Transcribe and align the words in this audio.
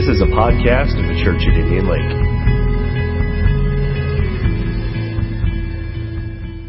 This 0.00 0.16
is 0.16 0.22
a 0.22 0.32
podcast 0.32 0.98
of 0.98 1.04
the 1.08 1.20
Church 1.22 1.42
at 1.42 1.58
Indian 1.60 1.86
Lake. 1.86 2.10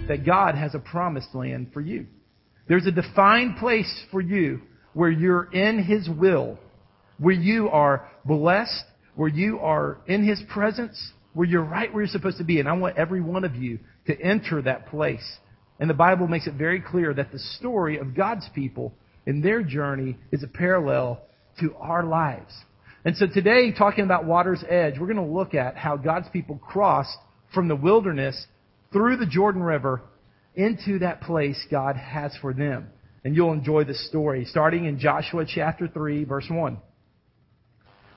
That 0.09 0.25
God 0.25 0.55
has 0.55 0.75
a 0.75 0.79
promised 0.79 1.33
land 1.33 1.69
for 1.71 1.79
you. 1.79 2.07
There's 2.67 2.85
a 2.87 2.91
defined 2.91 3.55
place 3.55 3.89
for 4.11 4.19
you 4.19 4.59
where 4.93 5.09
you're 5.09 5.49
in 5.53 5.81
His 5.81 6.09
will, 6.09 6.59
where 7.19 7.33
you 7.33 7.69
are 7.69 8.11
blessed, 8.25 8.83
where 9.15 9.29
you 9.29 9.59
are 9.59 9.99
in 10.07 10.27
His 10.27 10.43
presence, 10.49 11.13
where 11.33 11.47
you're 11.47 11.63
right 11.63 11.89
where 11.93 12.03
you're 12.03 12.11
supposed 12.11 12.39
to 12.39 12.43
be. 12.43 12.59
And 12.59 12.67
I 12.67 12.73
want 12.73 12.97
every 12.97 13.21
one 13.21 13.45
of 13.45 13.55
you 13.55 13.79
to 14.07 14.21
enter 14.21 14.61
that 14.63 14.87
place. 14.87 15.37
And 15.79 15.89
the 15.89 15.93
Bible 15.93 16.27
makes 16.27 16.47
it 16.47 16.55
very 16.55 16.81
clear 16.81 17.13
that 17.13 17.31
the 17.31 17.39
story 17.39 17.97
of 17.97 18.13
God's 18.13 18.49
people 18.53 18.93
in 19.25 19.41
their 19.41 19.63
journey 19.63 20.17
is 20.33 20.43
a 20.43 20.49
parallel 20.49 21.21
to 21.61 21.73
our 21.75 22.03
lives. 22.03 22.51
And 23.03 23.17
so 23.17 23.25
today, 23.25 23.71
talking 23.71 24.03
about 24.03 24.25
water's 24.25 24.63
edge, 24.67 24.99
we're 24.99 25.11
going 25.11 25.17
to 25.17 25.33
look 25.33 25.55
at 25.55 25.75
how 25.75 25.97
God's 25.97 26.29
people 26.29 26.57
crossed 26.57 27.17
from 27.53 27.67
the 27.67 27.75
wilderness 27.75 28.45
through 28.93 29.17
the 29.17 29.25
Jordan 29.25 29.63
River 29.63 30.01
into 30.53 30.99
that 30.99 31.21
place 31.21 31.65
God 31.71 31.95
has 31.95 32.35
for 32.41 32.53
them. 32.53 32.89
And 33.23 33.35
you'll 33.35 33.53
enjoy 33.53 33.85
the 33.85 33.93
story, 33.93 34.45
starting 34.45 34.85
in 34.85 34.99
Joshua 34.99 35.45
chapter 35.47 35.87
3, 35.87 36.25
verse 36.25 36.47
1. 36.49 36.77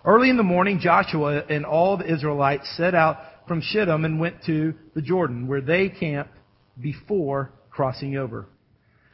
Early 0.04 0.28
in 0.28 0.36
the 0.36 0.42
morning, 0.42 0.80
Joshua 0.80 1.44
and 1.48 1.64
all 1.64 1.96
the 1.96 2.12
Israelites 2.12 2.70
set 2.76 2.94
out 2.94 3.16
from 3.48 3.62
Shittim 3.62 4.04
and 4.04 4.20
went 4.20 4.44
to 4.44 4.74
the 4.94 5.02
Jordan, 5.02 5.48
where 5.48 5.60
they 5.62 5.88
camped 5.88 6.32
before 6.80 7.52
crossing 7.70 8.16
over. 8.16 8.46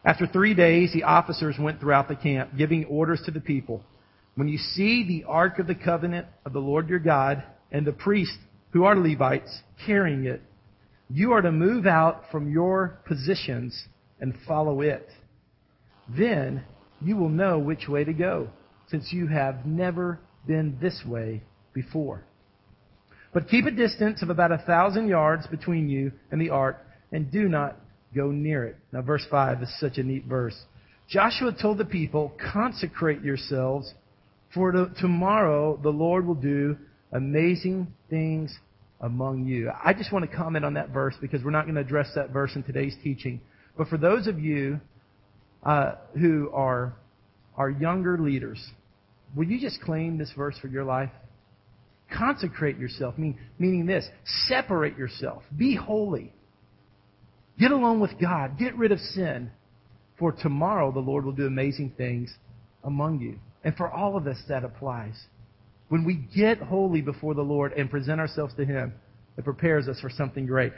After 0.05 0.27
three 0.27 0.55
days, 0.55 0.93
the 0.93 1.05
officers 1.05 1.57
went 1.59 1.79
throughout 1.79 2.09
the 2.09 2.17
camp, 2.17 2.57
giving 2.57 2.87
orders 2.87 3.23
to 3.27 3.31
the 3.31 3.41
people. 3.41 3.85
When 4.35 4.49
you 4.49 4.59
see 4.59 5.05
the 5.07 5.25
ark 5.29 5.59
of 5.59 5.67
the 5.67 5.75
covenant 5.75 6.27
of 6.45 6.53
the 6.53 6.61
Lord 6.61 6.89
your 6.89 6.99
God 6.99 7.43
and 7.73 7.87
the 7.87 7.93
priests 7.93 8.39
who 8.73 8.85
are 8.85 8.97
Levites 8.97 9.63
carrying 9.85 10.25
it, 10.25 10.43
you 11.09 11.33
are 11.33 11.43
to 11.43 11.51
move 11.51 11.87
out 11.87 12.25
from 12.31 12.51
your 12.51 13.01
positions 13.07 13.87
and 14.21 14.35
follow 14.47 14.81
it. 14.81 15.09
Then 16.09 16.65
you 17.01 17.17
will 17.17 17.29
know 17.29 17.59
which 17.59 17.89
way 17.89 18.05
to 18.05 18.13
go, 18.13 18.49
since 18.89 19.13
you 19.13 19.27
have 19.27 19.67
never 19.67 20.21
been 20.47 20.79
this 20.81 21.03
way 21.07 21.43
before. 21.73 22.25
But 23.33 23.49
keep 23.49 23.67
a 23.67 23.71
distance 23.71 24.23
of 24.23 24.31
about 24.31 24.53
a 24.53 24.59
thousand 24.59 25.09
yards 25.09 25.47
between 25.47 25.89
you 25.89 26.13
and 26.31 26.41
the 26.41 26.51
ark, 26.51 26.85
and 27.13 27.31
do 27.31 27.49
not 27.49 27.77
go 28.15 28.31
near 28.31 28.65
it. 28.65 28.77
Now, 28.93 29.03
verse 29.03 29.25
5 29.31 29.63
is 29.63 29.81
such 29.81 29.99
a 29.99 30.03
neat 30.03 30.25
verse. 30.25 30.59
Joshua 31.09 31.53
told 31.61 31.79
the 31.79 31.85
people, 31.85 32.33
Consecrate 32.53 33.23
yourselves 33.23 33.95
for 34.55 34.73
tomorrow 35.01 35.79
the 35.83 35.91
Lord 35.91 36.27
will 36.27 36.35
do 36.35 36.77
amazing 37.13 37.89
things 38.09 38.57
among 39.01 39.47
you. 39.47 39.71
I 39.83 39.93
just 39.93 40.13
want 40.13 40.29
to 40.29 40.37
comment 40.37 40.65
on 40.65 40.75
that 40.75 40.91
verse 40.91 41.15
because 41.21 41.43
we're 41.43 41.51
not 41.51 41.65
going 41.65 41.77
to 41.77 41.81
address 41.81 42.09
that 42.15 42.31
verse 42.31 42.53
in 42.55 42.63
today's 42.63 42.95
teaching. 43.03 43.41
But 43.77 43.89
for 43.89 43.97
those 43.97 44.27
of 44.27 44.39
you 44.39 44.81
uh, 45.63 45.95
who 46.19 46.51
are 46.53 46.95
are 47.57 47.71
younger 47.71 48.19
leaders, 48.19 48.65
will 49.37 49.45
you 49.45 49.61
just 49.61 49.81
claim 49.83 50.19
this 50.19 50.33
verse 50.37 50.57
for 50.61 50.69
your 50.69 50.85
life? 50.85 51.11
Consecrate 52.17 52.79
yourself, 52.79 53.17
mean, 53.17 53.39
meaning 53.59 53.87
this: 53.87 54.07
separate 54.49 54.99
yourself, 54.99 55.43
be 55.57 55.77
holy, 55.77 56.33
get 57.59 57.71
alone 57.71 58.01
with 58.01 58.13
God, 58.21 58.59
get 58.59 58.77
rid 58.77 58.93
of 58.93 58.99
sin. 58.99 59.51
For 60.19 60.33
tomorrow 60.33 60.93
the 60.93 61.01
Lord 61.01 61.25
will 61.25 61.33
do 61.33 61.47
amazing 61.47 61.95
things 61.97 62.35
among 62.85 63.21
you. 63.21 63.39
And 63.65 63.77
for 63.77 63.91
all 63.91 64.17
of 64.17 64.27
us, 64.27 64.39
that 64.49 64.65
applies. 64.65 65.15
When 65.89 66.05
we 66.05 66.15
get 66.35 66.59
holy 66.59 67.03
before 67.03 67.35
the 67.35 67.43
Lord 67.43 67.73
and 67.73 67.91
present 67.91 68.21
ourselves 68.21 68.55
to 68.55 68.65
Him, 68.65 68.95
it 69.37 69.45
prepares 69.45 69.89
us 69.89 70.01
for 70.01 70.11
something 70.11 70.47
great. 70.47 70.73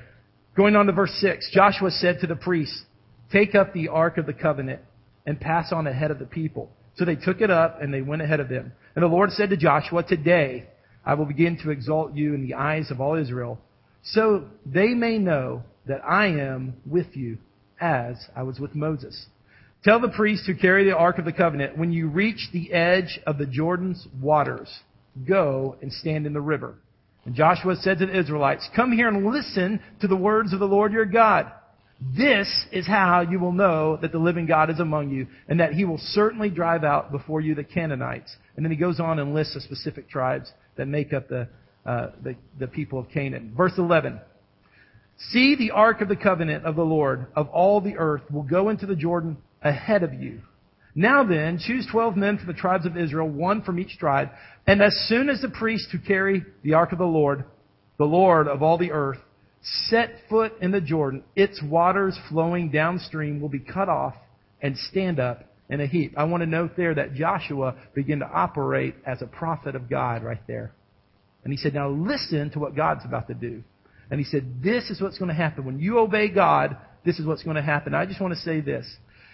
Going 0.56 0.76
on 0.76 0.86
to 0.86 0.92
verse 0.92 1.16
6, 1.20 1.50
Joshua 1.52 1.90
said 1.90 2.18
to 2.20 2.26
the 2.26 2.36
priests, 2.36 2.84
Take 3.30 3.54
up 3.54 3.72
the 3.72 3.88
ark 3.88 4.18
of 4.18 4.26
the 4.26 4.32
covenant 4.32 4.80
and 5.26 5.40
pass 5.40 5.72
on 5.72 5.86
ahead 5.86 6.10
of 6.10 6.18
the 6.18 6.26
people. 6.26 6.70
So 6.96 7.04
they 7.04 7.16
took 7.16 7.40
it 7.40 7.50
up 7.50 7.80
and 7.80 7.92
they 7.92 8.02
went 8.02 8.22
ahead 8.22 8.40
of 8.40 8.48
them. 8.48 8.72
And 8.94 9.02
the 9.02 9.08
Lord 9.08 9.30
said 9.30 9.50
to 9.50 9.56
Joshua, 9.56 10.02
Today 10.02 10.68
I 11.04 11.14
will 11.14 11.24
begin 11.24 11.58
to 11.62 11.70
exalt 11.70 12.14
you 12.14 12.34
in 12.34 12.42
the 12.46 12.54
eyes 12.54 12.90
of 12.90 13.00
all 13.00 13.16
Israel, 13.16 13.58
so 14.02 14.44
they 14.66 14.88
may 14.88 15.18
know 15.18 15.62
that 15.86 16.04
I 16.04 16.26
am 16.26 16.74
with 16.86 17.16
you 17.16 17.38
as 17.80 18.16
I 18.36 18.42
was 18.42 18.60
with 18.60 18.74
Moses. 18.74 19.26
Tell 19.84 20.00
the 20.00 20.08
priests 20.08 20.46
who 20.46 20.54
carry 20.54 20.84
the 20.84 20.96
Ark 20.96 21.18
of 21.18 21.24
the 21.24 21.32
Covenant, 21.32 21.76
when 21.76 21.92
you 21.92 22.08
reach 22.08 22.48
the 22.52 22.72
edge 22.72 23.18
of 23.26 23.36
the 23.36 23.46
Jordan's 23.46 24.06
waters, 24.20 24.68
go 25.26 25.76
and 25.82 25.92
stand 25.92 26.24
in 26.24 26.32
the 26.32 26.40
river. 26.40 26.76
And 27.24 27.34
Joshua 27.34 27.76
said 27.76 27.98
to 27.98 28.06
the 28.06 28.18
Israelites, 28.18 28.68
Come 28.76 28.92
here 28.92 29.08
and 29.08 29.26
listen 29.26 29.80
to 30.00 30.06
the 30.06 30.16
words 30.16 30.52
of 30.52 30.60
the 30.60 30.66
Lord 30.66 30.92
your 30.92 31.04
God. 31.04 31.50
This 32.16 32.48
is 32.72 32.86
how 32.86 33.20
you 33.20 33.38
will 33.38 33.52
know 33.52 33.96
that 34.02 34.12
the 34.12 34.18
living 34.18 34.46
God 34.46 34.70
is 34.70 34.80
among 34.80 35.10
you, 35.10 35.26
and 35.48 35.58
that 35.60 35.72
he 35.72 35.84
will 35.84 35.98
certainly 35.98 36.50
drive 36.50 36.84
out 36.84 37.12
before 37.12 37.40
you 37.40 37.54
the 37.54 37.64
Canaanites. 37.64 38.34
And 38.56 38.64
then 38.64 38.70
he 38.72 38.78
goes 38.78 39.00
on 39.00 39.18
and 39.18 39.34
lists 39.34 39.54
the 39.54 39.60
specific 39.60 40.08
tribes 40.08 40.50
that 40.76 40.86
make 40.86 41.12
up 41.12 41.28
the, 41.28 41.48
uh, 41.86 42.10
the, 42.22 42.36
the 42.58 42.66
people 42.66 42.98
of 42.98 43.08
Canaan. 43.10 43.52
Verse 43.56 43.74
11. 43.78 44.20
See 45.30 45.54
the 45.56 45.70
ark 45.72 46.00
of 46.00 46.08
the 46.08 46.16
covenant 46.16 46.64
of 46.64 46.74
the 46.74 46.84
Lord 46.84 47.26
of 47.36 47.48
all 47.48 47.80
the 47.80 47.96
earth 47.96 48.22
will 48.30 48.42
go 48.42 48.68
into 48.68 48.86
the 48.86 48.96
Jordan 48.96 49.36
ahead 49.62 50.02
of 50.02 50.14
you. 50.14 50.40
Now 50.94 51.24
then, 51.24 51.58
choose 51.58 51.86
twelve 51.90 52.16
men 52.16 52.36
from 52.36 52.48
the 52.48 52.52
tribes 52.52 52.84
of 52.84 52.96
Israel, 52.96 53.28
one 53.28 53.62
from 53.62 53.78
each 53.78 53.98
tribe, 53.98 54.28
and 54.66 54.82
as 54.82 54.94
soon 55.08 55.28
as 55.28 55.40
the 55.40 55.48
priests 55.48 55.90
who 55.90 55.98
carry 55.98 56.44
the 56.62 56.74
ark 56.74 56.92
of 56.92 56.98
the 56.98 57.04
Lord, 57.04 57.44
the 57.98 58.04
Lord 58.04 58.46
of 58.46 58.62
all 58.62 58.76
the 58.76 58.92
earth, 58.92 59.18
set 59.88 60.10
foot 60.28 60.52
in 60.60 60.70
the 60.70 60.80
Jordan, 60.80 61.24
its 61.34 61.62
waters 61.62 62.18
flowing 62.28 62.70
downstream 62.70 63.40
will 63.40 63.48
be 63.48 63.60
cut 63.60 63.88
off 63.88 64.14
and 64.60 64.76
stand 64.76 65.18
up 65.18 65.44
in 65.68 65.80
a 65.80 65.86
heap. 65.86 66.12
I 66.16 66.24
want 66.24 66.42
to 66.42 66.46
note 66.46 66.72
there 66.76 66.94
that 66.94 67.14
Joshua 67.14 67.76
began 67.94 68.18
to 68.18 68.26
operate 68.26 68.94
as 69.06 69.22
a 69.22 69.26
prophet 69.26 69.74
of 69.74 69.88
God 69.88 70.22
right 70.22 70.44
there. 70.46 70.72
And 71.44 71.52
he 71.52 71.56
said, 71.56 71.74
now 71.74 71.88
listen 71.88 72.50
to 72.50 72.58
what 72.58 72.76
God's 72.76 73.04
about 73.04 73.28
to 73.28 73.34
do. 73.34 73.62
And 74.10 74.20
he 74.20 74.24
said, 74.24 74.62
this 74.62 74.90
is 74.90 75.00
what's 75.00 75.18
going 75.18 75.30
to 75.30 75.34
happen. 75.34 75.64
When 75.64 75.78
you 75.78 75.98
obey 75.98 76.28
God, 76.28 76.76
this 77.04 77.18
is 77.18 77.26
what's 77.26 77.42
going 77.42 77.56
to 77.56 77.62
happen. 77.62 77.94
I 77.94 78.04
just 78.04 78.20
want 78.20 78.34
to 78.34 78.40
say 78.40 78.60
this 78.60 78.86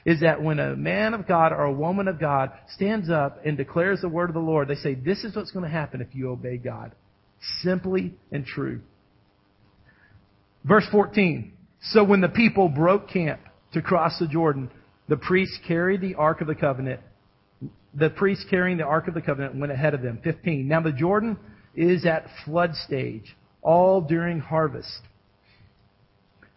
is 0.09 0.21
that 0.21 0.43
when 0.43 0.59
a 0.59 0.75
man 0.75 1.13
of 1.13 1.29
God 1.29 1.53
or 1.53 1.65
a 1.65 1.73
woman 1.73 2.09
of 2.09 2.19
God 2.19 2.51
stands 2.75 3.11
up 3.11 3.45
and 3.45 3.59
declares 3.59 4.01
the 4.01 4.09
word 4.09 4.31
of 4.31 4.35
the 4.35 4.41
Lord, 4.41 4.67
they 4.67 4.75
say, 4.77 4.95
This 4.95 5.23
is 5.23 5.37
what's 5.37 5.51
going 5.51 5.67
to 5.67 5.71
happen 5.71 6.01
if 6.01 6.15
you 6.15 6.31
obey 6.31 6.57
God. 6.57 6.93
Simply 7.61 8.15
and 8.33 8.47
true. 8.47 8.81
Verse 10.65 10.87
14. 10.91 11.53
So 11.83 12.05
when 12.05 12.23
the 12.23 12.31
people 12.31 12.71
broke 12.71 13.11
camp 13.11 13.41
to 13.75 13.83
cross 13.83 14.19
the 14.19 14.27
Jordan, 14.27 14.71
the 15.11 15.19
priests 15.19 15.59
carried 15.69 16.01
the 16.01 16.15
Ark 16.15 16.41
of 16.41 16.47
the 16.47 16.55
Covenant. 16.55 17.01
The 17.93 18.09
priests 18.09 18.47
carrying 18.49 18.79
the 18.79 18.85
Ark 18.85 19.09
of 19.09 19.15
the 19.15 19.21
Covenant 19.21 19.57
went 19.57 19.73
ahead 19.73 19.93
of 19.93 20.01
them. 20.01 20.21
15. 20.25 20.67
Now 20.67 20.81
the 20.81 20.91
Jordan 20.91 21.37
is 21.75 22.07
at 22.07 22.25
flood 22.47 22.75
stage, 22.75 23.37
all 23.61 24.01
during 24.01 24.41
harvest. 24.41 25.03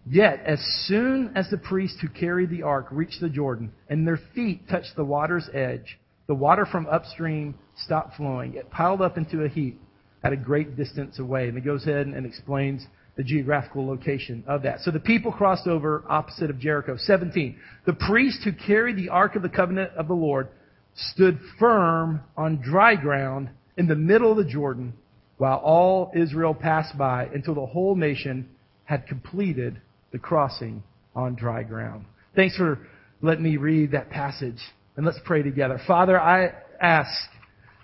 Yet, 0.09 0.41
as 0.45 0.59
soon 0.87 1.31
as 1.35 1.49
the 1.49 1.57
priests 1.57 1.99
who 2.01 2.09
carried 2.09 2.49
the 2.49 2.63
ark 2.63 2.87
reached 2.91 3.21
the 3.21 3.29
Jordan 3.29 3.71
and 3.89 4.05
their 4.05 4.19
feet 4.33 4.67
touched 4.67 4.95
the 4.95 5.05
water's 5.05 5.49
edge, 5.53 5.99
the 6.27 6.35
water 6.35 6.65
from 6.65 6.87
upstream 6.87 7.55
stopped 7.75 8.17
flowing. 8.17 8.55
It 8.55 8.69
piled 8.71 9.01
up 9.01 9.17
into 9.17 9.43
a 9.43 9.47
heap 9.47 9.79
at 10.23 10.33
a 10.33 10.37
great 10.37 10.75
distance 10.75 11.19
away. 11.19 11.47
And 11.47 11.57
it 11.57 11.65
goes 11.65 11.85
ahead 11.85 12.07
and 12.07 12.25
explains 12.25 12.85
the 13.15 13.23
geographical 13.23 13.85
location 13.85 14.43
of 14.47 14.63
that. 14.63 14.79
So 14.81 14.91
the 14.91 14.99
people 14.99 15.31
crossed 15.31 15.67
over 15.67 16.03
opposite 16.07 16.49
of 16.49 16.59
Jericho. 16.59 16.95
17. 16.97 17.57
The 17.85 17.93
priests 17.93 18.43
who 18.43 18.53
carried 18.53 18.95
the 18.95 19.09
ark 19.09 19.35
of 19.35 19.41
the 19.41 19.49
covenant 19.49 19.91
of 19.97 20.07
the 20.07 20.13
Lord 20.13 20.47
stood 20.95 21.39
firm 21.59 22.21
on 22.35 22.61
dry 22.61 22.95
ground 22.95 23.49
in 23.77 23.87
the 23.87 23.95
middle 23.95 24.31
of 24.31 24.37
the 24.37 24.51
Jordan 24.51 24.93
while 25.37 25.57
all 25.57 26.11
Israel 26.15 26.53
passed 26.53 26.97
by 26.97 27.25
until 27.33 27.55
the 27.55 27.65
whole 27.65 27.95
nation 27.95 28.49
had 28.85 29.07
completed 29.07 29.81
the 30.11 30.19
crossing 30.19 30.83
on 31.15 31.35
dry 31.35 31.63
ground. 31.63 32.05
Thanks 32.35 32.55
for 32.55 32.79
letting 33.21 33.43
me 33.43 33.57
read 33.57 33.91
that 33.91 34.09
passage. 34.09 34.59
And 34.97 35.05
let's 35.05 35.19
pray 35.25 35.41
together. 35.41 35.79
Father, 35.87 36.19
I 36.19 36.53
ask 36.81 37.09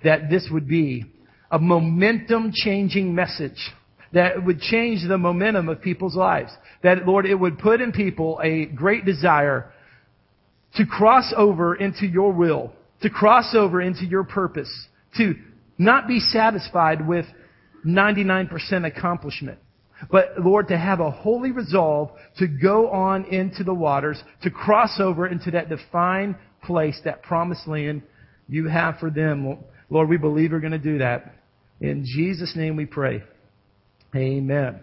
that 0.04 0.30
this 0.30 0.48
would 0.52 0.68
be 0.68 1.06
a 1.50 1.60
momentum 1.60 2.52
changing 2.54 3.16
message 3.16 3.72
that 4.14 4.44
would 4.46 4.60
change 4.60 5.08
the 5.08 5.18
momentum 5.18 5.70
of 5.70 5.82
people's 5.82 6.16
lives. 6.16 6.52
That, 6.84 7.06
Lord, 7.06 7.26
it 7.26 7.36
would 7.36 7.60
put 7.60 7.82
in 7.82 7.92
people 7.92 8.40
a 8.44 8.66
great 8.66 9.06
desire 9.06 9.72
to 10.76 10.86
cross 10.86 11.34
over 11.36 11.76
into 11.76 12.06
your 12.06 12.32
will, 12.32 12.74
to 13.02 13.10
cross 13.10 13.56
over 13.56 13.82
into 13.82 14.06
your 14.06 14.24
purpose, 14.24 14.70
to 15.18 15.36
not 15.78 16.08
be 16.08 16.20
satisfied 16.20 17.08
with 17.08 17.26
99% 17.86 18.86
accomplishment, 18.86 19.60
but 20.12 20.40
Lord, 20.40 20.68
to 20.70 20.78
have 20.78 21.00
a 21.00 21.12
holy 21.12 21.52
resolve 21.52 22.12
to 22.38 22.48
go 22.48 22.90
on 22.90 23.26
into 23.26 23.64
the 23.64 23.74
waters, 23.74 24.22
to 24.44 24.52
cross 24.52 25.00
over 25.00 25.28
into 25.28 25.52
that 25.52 25.70
defined 25.70 26.36
place, 26.64 27.00
that 27.06 27.24
promised 27.24 27.68
land 27.68 28.04
you 28.48 28.68
have 28.68 28.98
for 29.00 29.10
them. 29.10 29.58
Lord, 29.90 30.10
we 30.10 30.18
believe 30.18 30.52
you're 30.52 30.60
going 30.60 30.72
to 30.72 30.78
do 30.78 31.00
that. 31.00 31.36
In 31.82 32.06
Jesus' 32.06 32.56
name 32.56 32.76
we 32.76 32.86
pray. 32.86 33.24
Amen. 34.16 34.80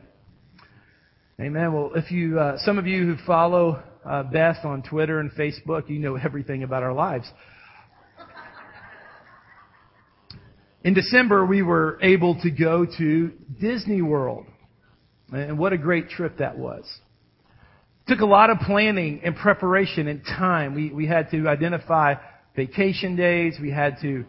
Amen. 1.41 1.73
Well, 1.73 1.93
if 1.95 2.11
you, 2.11 2.39
uh, 2.39 2.59
some 2.59 2.79
of 2.79 2.87
you 2.87 3.05
who 3.05 3.17
follow 3.27 3.83
uh, 4.05 4.23
Beth 4.25 4.65
on 4.65 4.83
Twitter 4.83 5.19
and 5.19 5.33
Facebook, 5.33 5.89
you 5.89 5.99
know 5.99 6.17
everything 6.17 6.63
about 6.63 6.83
our 6.83 6.93
lives. 6.93 7.27
In 10.85 10.93
December, 10.93 11.47
we 11.47 11.63
were 11.63 11.99
able 12.03 12.41
to 12.43 12.51
go 12.51 12.85
to 12.99 13.33
Disney 13.59 14.03
World. 14.03 14.47
And 15.35 15.59
what 15.59 15.73
a 15.73 15.79
great 15.79 16.09
trip 16.09 16.39
that 16.39 16.57
was. 16.57 16.85
Took 18.07 18.21
a 18.21 18.27
lot 18.27 18.51
of 18.51 18.59
planning 18.61 19.21
and 19.25 19.35
preparation 19.35 20.07
and 20.07 20.23
time. 20.25 20.75
We, 20.75 20.93
we 20.93 21.07
had 21.07 21.31
to 21.33 21.49
identify 21.49 22.15
vacation 22.55 23.17
days. 23.17 23.57
We 23.61 23.71
had 23.71 23.97
to 24.03 24.25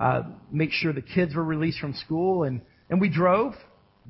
uh, 0.00 0.22
make 0.50 0.72
sure 0.72 0.92
the 0.92 1.02
kids 1.02 1.34
were 1.34 1.44
released 1.44 1.78
from 1.78 1.94
school. 1.94 2.44
And, 2.44 2.62
and 2.88 3.00
we 3.00 3.08
drove. 3.08 3.54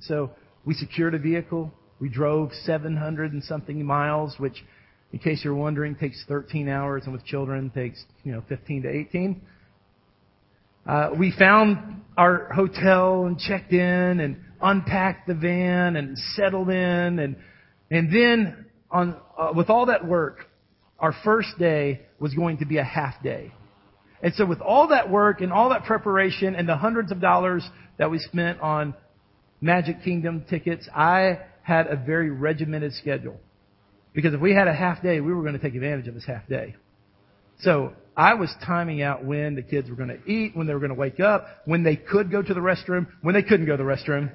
So 0.01 0.31
we 0.65 0.75
secured 0.75 1.15
a 1.15 1.19
vehicle. 1.19 1.73
We 2.01 2.09
drove 2.09 2.53
700 2.65 3.33
and 3.33 3.45
something 3.45 3.85
miles, 3.85 4.37
which, 4.39 4.65
in 5.13 5.19
case 5.19 5.43
you're 5.45 5.55
wondering, 5.55 5.97
takes 5.97 6.25
13 6.29 6.69
hours, 6.69 7.03
and 7.05 7.13
with 7.13 7.25
children 7.27 7.71
takes 7.71 8.03
you 8.25 8.33
know 8.33 8.43
15 8.49 8.85
to 8.85 8.89
18. 8.89 9.43
Uh, 10.87 11.11
we 11.19 11.31
found 11.39 12.01
our 12.17 12.51
hotel 12.55 13.27
and 13.27 13.39
checked 13.39 13.73
in 13.73 14.21
and 14.21 14.39
unpacked 14.63 15.27
the 15.27 15.35
van 15.35 15.97
and 15.97 16.19
settled 16.37 16.71
in, 16.71 17.19
and 17.19 17.37
and 17.91 18.13
then 18.13 18.67
on 18.91 19.17
uh, 19.39 19.53
with 19.55 19.71
all 19.71 19.87
that 19.87 20.07
work, 20.07 20.47
our 20.99 21.15
first 21.25 21.59
day 21.59 22.03
was 22.19 22.35
going 22.35 22.59
to 22.59 22.67
be 22.67 22.79
a 22.79 22.85
half 22.85 23.23
day. 23.23 23.53
And 24.23 24.35
so 24.35 24.45
with 24.45 24.61
all 24.61 24.89
that 24.89 25.11
work 25.11 25.41
and 25.41 25.53
all 25.53 25.71
that 25.71 25.85
preparation 25.85 26.55
and 26.55 26.69
the 26.69 26.77
hundreds 26.77 27.11
of 27.11 27.21
dollars 27.21 27.67
that 27.99 28.11
we 28.11 28.19
spent 28.19 28.61
on 28.61 28.95
Magic 29.61 30.03
Kingdom 30.05 30.45
tickets, 30.49 30.89
I 30.95 31.39
had 31.63 31.87
a 31.87 31.97
very 31.97 32.31
regimented 32.31 32.93
schedule. 32.95 33.41
Because 34.13 34.35
if 34.35 34.41
we 34.41 34.53
had 34.53 34.69
a 34.69 34.75
half 34.75 35.03
day, 35.03 35.21
we 35.21 35.33
were 35.33 35.43
going 35.43 35.55
to 35.55 35.59
take 35.59 35.75
advantage 35.75 36.09
of 36.09 36.15
this 36.15 36.25
half 36.27 36.47
day. 36.49 36.75
So 37.61 37.93
I 38.17 38.35
was 38.35 38.53
timing 38.67 39.03
out 39.03 39.25
when 39.25 39.55
the 39.55 39.63
kids 39.63 39.89
were 39.89 39.97
going 39.97 40.09
to 40.09 40.31
eat, 40.31 40.57
when 40.57 40.67
they 40.67 40.75
were 40.75 40.81
going 40.81 40.91
to 40.91 40.99
wake 40.99 41.21
up, 41.21 41.47
when 41.65 41.85
they 41.85 41.97
could 41.97 42.31
go 42.31 42.43
to 42.43 42.55
the 42.55 42.61
restroom, 42.61 43.07
when 43.23 43.35
they 43.35 43.43
couldn't 43.43 43.67
go 43.67 43.77
to 43.77 43.83
the 43.83 43.89
restroom. 43.89 44.33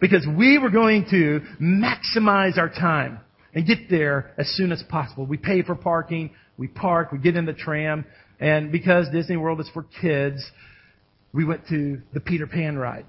Because 0.00 0.26
we 0.26 0.58
were 0.58 0.70
going 0.70 1.06
to 1.10 1.40
maximize 1.60 2.58
our 2.58 2.68
time 2.68 3.20
and 3.54 3.66
get 3.66 3.88
there 3.88 4.32
as 4.36 4.48
soon 4.56 4.72
as 4.72 4.82
possible. 4.88 5.24
We 5.24 5.38
pay 5.38 5.62
for 5.62 5.74
parking, 5.74 6.30
we 6.58 6.68
park, 6.68 7.12
we 7.12 7.18
get 7.18 7.36
in 7.36 7.46
the 7.46 7.54
tram, 7.54 8.04
and 8.38 8.70
because 8.70 9.08
Disney 9.10 9.36
World 9.36 9.60
is 9.60 9.70
for 9.72 9.86
kids, 10.00 10.44
we 11.32 11.44
went 11.44 11.66
to 11.68 12.02
the 12.12 12.20
Peter 12.20 12.46
Pan 12.46 12.76
ride. 12.76 13.06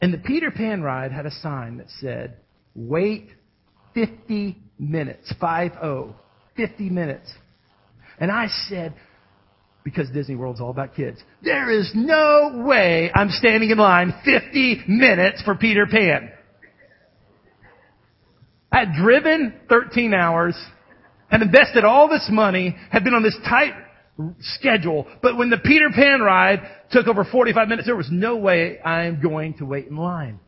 And 0.00 0.12
the 0.12 0.18
Peter 0.18 0.50
Pan 0.50 0.82
ride 0.82 1.12
had 1.12 1.24
a 1.24 1.30
sign 1.30 1.78
that 1.78 1.86
said, 2.00 2.36
wait 2.74 3.28
50 3.94 4.58
minutes, 4.78 5.32
5-0, 5.40 6.14
50 6.56 6.90
minutes. 6.90 7.32
And 8.18 8.30
I 8.30 8.48
said, 8.68 8.94
because 9.84 10.08
Disney 10.10 10.34
World's 10.34 10.60
all 10.60 10.70
about 10.70 10.94
kids, 10.94 11.22
there 11.42 11.70
is 11.70 11.90
no 11.94 12.64
way 12.66 13.10
I'm 13.14 13.28
standing 13.28 13.70
in 13.70 13.78
line 13.78 14.14
50 14.24 14.84
minutes 14.88 15.42
for 15.42 15.54
Peter 15.54 15.86
Pan. 15.86 16.32
I 18.72 18.78
had 18.80 18.94
driven 18.94 19.54
13 19.68 20.14
hours, 20.14 20.56
had 21.28 21.42
invested 21.42 21.84
all 21.84 22.08
this 22.08 22.26
money, 22.32 22.74
had 22.90 23.04
been 23.04 23.14
on 23.14 23.22
this 23.22 23.36
tight 23.48 23.74
schedule. 24.40 25.06
But 25.22 25.36
when 25.36 25.50
the 25.50 25.58
Peter 25.58 25.90
Pan 25.94 26.20
ride 26.20 26.60
took 26.90 27.06
over 27.06 27.24
45 27.24 27.68
minutes, 27.68 27.86
there 27.86 27.94
was 27.94 28.08
no 28.10 28.36
way 28.36 28.80
I'm 28.80 29.20
going 29.20 29.54
to 29.54 29.66
wait 29.66 29.88
in 29.88 29.96
line. 29.96 30.40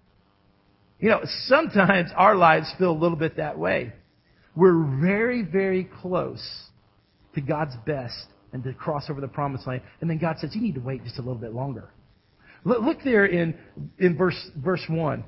You 0.99 1.11
know, 1.11 1.21
sometimes 1.47 2.11
our 2.17 2.35
lives 2.35 2.73
feel 2.79 2.91
a 2.91 2.99
little 2.99 3.19
bit 3.19 3.37
that 3.37 3.59
way. 3.59 3.93
We're 4.57 4.83
very, 5.01 5.43
very 5.43 5.89
close 6.01 6.43
to 7.35 7.43
God's 7.43 7.75
best 7.85 8.27
and 8.53 8.63
to 8.65 8.73
cross 8.73 9.11
over 9.11 9.21
the 9.21 9.29
promised 9.29 9.67
land. 9.67 9.83
And 10.01 10.09
then 10.09 10.19
God 10.19 10.37
says, 10.39 10.55
you 10.55 10.61
need 10.61 10.75
to 10.75 10.81
wait 10.81 11.05
just 11.05 11.19
a 11.19 11.23
little 11.23 11.35
bit 11.35 11.53
longer. 11.53 11.91
Look 12.65 12.99
there 13.05 13.27
in, 13.27 13.55
in 13.99 14.17
verse, 14.17 14.51
verse 14.57 14.83
1. 14.89 15.25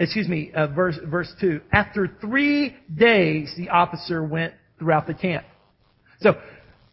Excuse 0.00 0.28
me, 0.28 0.50
uh, 0.54 0.66
verse, 0.68 0.98
verse 1.04 1.32
2. 1.40 1.60
After 1.72 2.10
three 2.20 2.74
days, 2.92 3.52
the 3.56 3.68
officer 3.68 4.24
went 4.24 4.54
throughout 4.78 5.06
the 5.06 5.14
camp. 5.14 5.44
So, 6.20 6.34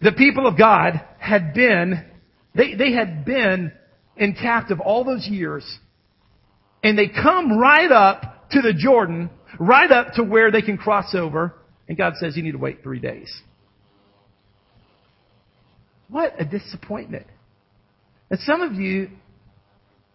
the 0.01 0.11
people 0.11 0.45
of 0.45 0.57
God 0.57 1.01
had 1.17 1.53
been, 1.53 2.05
they, 2.53 2.75
they 2.75 2.91
had 2.91 3.25
been 3.25 3.71
in 4.17 4.33
captive 4.33 4.79
all 4.79 5.03
those 5.03 5.27
years. 5.27 5.65
And 6.83 6.97
they 6.97 7.07
come 7.07 7.57
right 7.57 7.91
up 7.91 8.49
to 8.51 8.61
the 8.61 8.73
Jordan, 8.73 9.29
right 9.59 9.91
up 9.91 10.13
to 10.13 10.23
where 10.23 10.51
they 10.51 10.61
can 10.61 10.77
cross 10.77 11.15
over. 11.15 11.55
And 11.87 11.97
God 11.97 12.13
says, 12.19 12.37
you 12.37 12.43
need 12.43 12.51
to 12.51 12.57
wait 12.57 12.83
three 12.83 12.99
days. 12.99 13.33
What 16.09 16.33
a 16.39 16.45
disappointment. 16.45 17.27
And 18.29 18.39
some 18.41 18.61
of 18.61 18.73
you, 18.73 19.09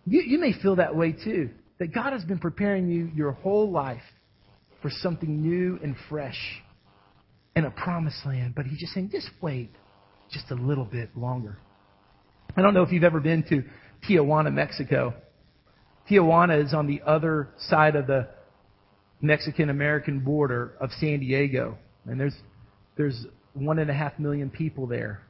you, 0.06 0.22
you 0.22 0.38
may 0.38 0.52
feel 0.52 0.76
that 0.76 0.96
way 0.96 1.12
too. 1.12 1.50
That 1.78 1.94
God 1.94 2.12
has 2.12 2.24
been 2.24 2.38
preparing 2.38 2.88
you 2.88 3.10
your 3.14 3.32
whole 3.32 3.70
life 3.70 4.02
for 4.82 4.90
something 4.90 5.42
new 5.42 5.78
and 5.82 5.96
fresh 6.08 6.38
in 7.56 7.64
a 7.64 7.70
promised 7.70 8.24
land, 8.24 8.54
but 8.54 8.66
he's 8.66 8.78
just 8.78 8.92
saying, 8.92 9.10
just 9.10 9.30
wait 9.40 9.70
just 10.30 10.50
a 10.50 10.54
little 10.54 10.84
bit 10.84 11.16
longer. 11.16 11.58
I 12.56 12.62
don't 12.62 12.74
know 12.74 12.82
if 12.82 12.92
you've 12.92 13.04
ever 13.04 13.20
been 13.20 13.44
to 13.44 13.62
Tijuana, 14.08 14.52
Mexico. 14.52 15.14
Tijuana 16.10 16.64
is 16.64 16.74
on 16.74 16.86
the 16.86 17.02
other 17.06 17.50
side 17.68 17.96
of 17.96 18.06
the 18.06 18.28
Mexican 19.20 19.70
American 19.70 20.20
border 20.20 20.74
of 20.80 20.90
San 20.98 21.20
Diego. 21.20 21.78
And 22.06 22.18
there's, 22.18 22.34
there's 22.96 23.26
one 23.54 23.78
and 23.78 23.90
a 23.90 23.94
half 23.94 24.18
million 24.18 24.50
people 24.50 24.86
there. 24.86 25.22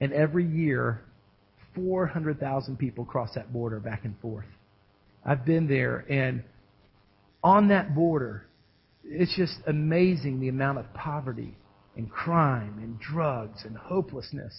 And 0.00 0.12
every 0.12 0.44
year, 0.44 1.02
400,000 1.74 2.78
people 2.78 3.04
cross 3.04 3.30
that 3.34 3.52
border 3.52 3.80
back 3.80 4.04
and 4.04 4.18
forth. 4.20 4.46
I've 5.24 5.44
been 5.44 5.66
there, 5.66 6.04
and 6.08 6.44
on 7.42 7.68
that 7.68 7.94
border, 7.94 8.46
it's 9.04 9.34
just 9.36 9.54
amazing 9.66 10.40
the 10.40 10.48
amount 10.48 10.78
of 10.78 10.92
poverty 10.94 11.56
and 11.96 12.10
crime 12.10 12.78
and 12.78 12.98
drugs 13.00 13.64
and 13.64 13.76
hopelessness. 13.76 14.54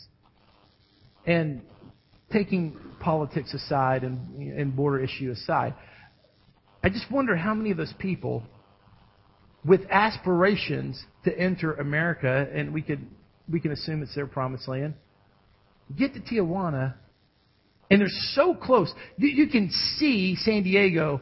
And 1.26 1.62
taking 2.32 2.78
politics 3.00 3.54
aside 3.54 4.04
and, 4.04 4.42
and 4.58 4.76
border 4.76 5.04
issue 5.04 5.32
aside, 5.32 5.74
I 6.84 6.90
just 6.90 7.12
wonder 7.12 7.36
how 7.36 7.54
many 7.54 7.72
of 7.72 7.78
those 7.78 7.94
people 8.00 8.44
with 9.66 9.82
aspirations 9.90 11.04
to 11.26 11.38
enter 11.38 11.74
America, 11.74 12.48
and 12.54 12.74
we 12.74 12.82
could 12.82 13.06
we 13.50 13.60
can 13.60 13.72
assume 13.72 14.04
it's 14.04 14.16
their 14.16 14.28
promised 14.28 14.68
land, 14.68 14.94
get 15.96 16.14
to 16.14 16.20
Tijuana, 16.20 16.96
and 17.90 18.02
they're 18.02 18.08
so 18.34 18.54
close. 18.54 18.92
You, 19.18 19.48
can 19.48 19.70
see 19.98 20.36
San 20.36 20.64
Diego 20.64 21.22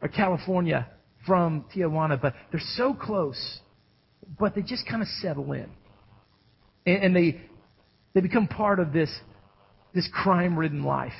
or 0.00 0.08
California 0.08 0.86
from 1.26 1.64
Tijuana, 1.74 2.20
but 2.20 2.34
they're 2.50 2.60
so 2.76 2.94
close, 2.94 3.60
but 4.38 4.54
they 4.54 4.62
just 4.62 4.86
kind 4.88 5.02
of 5.02 5.08
settle 5.20 5.52
in. 5.52 5.68
And, 6.86 7.04
and 7.04 7.16
they, 7.16 7.40
they 8.14 8.20
become 8.20 8.46
part 8.46 8.78
of 8.78 8.92
this, 8.92 9.10
this 9.94 10.08
crime 10.12 10.56
ridden 10.56 10.84
life 10.84 11.12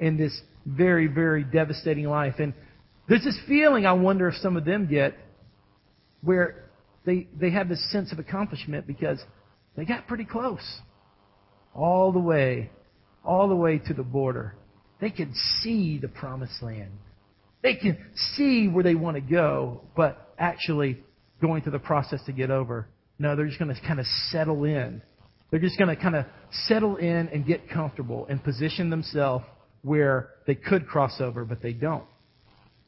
and 0.00 0.18
this 0.18 0.38
very, 0.64 1.06
very 1.06 1.44
devastating 1.44 2.06
life. 2.06 2.34
And 2.38 2.54
there's 3.08 3.24
this 3.24 3.38
feeling 3.46 3.84
I 3.84 3.92
wonder 3.92 4.28
if 4.28 4.36
some 4.36 4.56
of 4.56 4.64
them 4.64 4.86
get 4.86 5.14
where 6.22 6.70
they, 7.04 7.28
they 7.38 7.50
have 7.50 7.68
this 7.68 7.92
sense 7.92 8.12
of 8.12 8.18
accomplishment 8.18 8.86
because 8.86 9.22
they 9.76 9.84
got 9.84 10.06
pretty 10.06 10.24
close. 10.24 10.62
All 11.74 12.12
the 12.12 12.20
way, 12.20 12.70
all 13.24 13.48
the 13.48 13.56
way 13.56 13.78
to 13.78 13.94
the 13.94 14.02
border. 14.02 14.54
They 15.00 15.10
can 15.10 15.34
see 15.60 15.98
the 15.98 16.08
promised 16.08 16.62
land. 16.62 16.92
They 17.62 17.74
can 17.74 17.98
see 18.36 18.68
where 18.68 18.84
they 18.84 18.94
want 18.94 19.16
to 19.16 19.20
go, 19.20 19.80
but 19.96 20.34
actually 20.38 21.02
going 21.40 21.62
through 21.62 21.72
the 21.72 21.78
process 21.78 22.20
to 22.26 22.32
get 22.32 22.50
over. 22.50 22.86
No, 23.18 23.36
they're 23.36 23.46
just 23.46 23.58
going 23.58 23.74
to 23.74 23.80
kind 23.80 24.00
of 24.00 24.06
settle 24.30 24.64
in. 24.64 25.02
They're 25.50 25.60
just 25.60 25.78
going 25.78 25.94
to 25.94 26.00
kind 26.00 26.16
of 26.16 26.26
settle 26.66 26.96
in 26.96 27.28
and 27.28 27.46
get 27.46 27.68
comfortable 27.68 28.26
and 28.28 28.42
position 28.42 28.90
themselves 28.90 29.44
where 29.82 30.30
they 30.46 30.54
could 30.54 30.86
cross 30.86 31.20
over, 31.20 31.44
but 31.44 31.62
they 31.62 31.72
don't. 31.72 32.04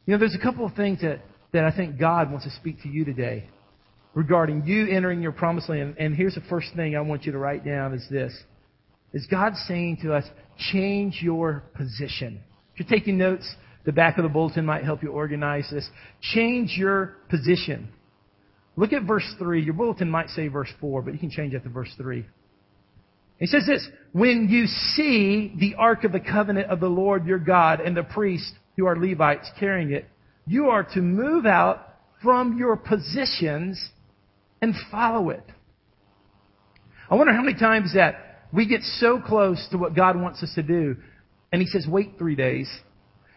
You 0.07 0.13
know, 0.13 0.19
there's 0.19 0.35
a 0.35 0.43
couple 0.43 0.65
of 0.65 0.75
things 0.75 1.01
that, 1.03 1.21
that 1.53 1.65
I 1.65 1.75
think 1.75 1.99
God 1.99 2.31
wants 2.31 2.45
to 2.45 2.51
speak 2.53 2.83
to 2.83 2.89
you 2.89 3.05
today 3.05 3.49
regarding 4.15 4.65
you 4.67 4.89
entering 4.89 5.21
your 5.21 5.33
promised 5.33 5.69
land. 5.69 5.97
And 5.99 6.15
here's 6.15 6.35
the 6.35 6.43
first 6.49 6.69
thing 6.75 6.97
I 6.97 7.01
want 7.01 7.25
you 7.25 7.33
to 7.33 7.39
write 7.39 7.65
down 7.65 7.93
is 7.93 8.07
this. 8.11 8.33
Is 9.17 9.25
God 9.31 9.55
saying 9.67 10.01
to 10.03 10.13
us, 10.13 10.25
change 10.71 11.21
your 11.23 11.63
position. 11.75 12.39
If 12.75 12.81
you're 12.81 12.99
taking 12.99 13.17
notes, 13.17 13.51
the 13.87 13.93
back 13.93 14.19
of 14.19 14.25
the 14.25 14.29
bulletin 14.29 14.67
might 14.67 14.85
help 14.85 15.03
you 15.03 15.09
organize 15.09 15.67
this. 15.71 15.89
Change 16.21 16.77
your 16.77 17.17
position. 17.31 17.89
Look 18.77 18.93
at 18.93 19.05
verse 19.05 19.25
3. 19.39 19.63
Your 19.63 19.73
bulletin 19.73 20.11
might 20.11 20.29
say 20.29 20.49
verse 20.49 20.69
4, 20.83 21.01
but 21.01 21.15
you 21.15 21.19
can 21.19 21.31
change 21.31 21.55
that 21.55 21.63
to 21.63 21.71
verse 21.71 21.89
3. 21.97 22.27
He 23.39 23.47
says 23.47 23.65
this, 23.67 23.89
when 24.13 24.49
you 24.51 24.67
see 24.67 25.55
the 25.59 25.77
ark 25.79 26.05
of 26.05 26.13
the 26.13 26.21
covenant 26.21 26.71
of 26.71 26.81
the 26.81 26.87
Lord 26.87 27.25
your 27.25 27.39
God 27.39 27.81
and 27.81 27.97
the 27.97 28.03
priests 28.03 28.53
who 28.77 28.85
are 28.85 29.01
Levites 29.01 29.51
carrying 29.59 29.93
it, 29.93 30.05
you 30.47 30.67
are 30.67 30.85
to 30.93 31.01
move 31.01 31.47
out 31.47 31.89
from 32.23 32.59
your 32.59 32.77
positions 32.77 33.83
and 34.61 34.75
follow 34.91 35.31
it. 35.31 35.45
I 37.09 37.15
wonder 37.15 37.33
how 37.33 37.41
many 37.41 37.59
times 37.59 37.95
that 37.95 38.26
we 38.53 38.67
get 38.67 38.83
so 38.83 39.21
close 39.21 39.67
to 39.71 39.79
what 39.79 39.95
God 39.95 40.21
wants 40.21 40.43
us 40.43 40.53
to 40.55 40.63
do, 40.63 40.97
and 41.53 41.61
He 41.61 41.69
says, 41.69 41.87
wait 41.89 42.13
three 42.19 42.37
days, 42.37 42.69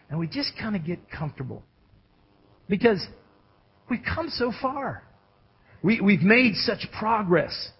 and 0.08 0.18
we 0.18 0.26
just 0.26 0.52
kind 0.58 0.76
of 0.76 0.84
get 0.84 1.10
comfortable. 1.10 1.62
Because 2.68 3.04
we've 3.88 4.02
come 4.02 4.28
so 4.30 4.52
far. 4.60 5.02
We, 5.82 6.00
we've 6.00 6.22
made 6.22 6.54
such 6.54 6.86
progress. 6.98 7.70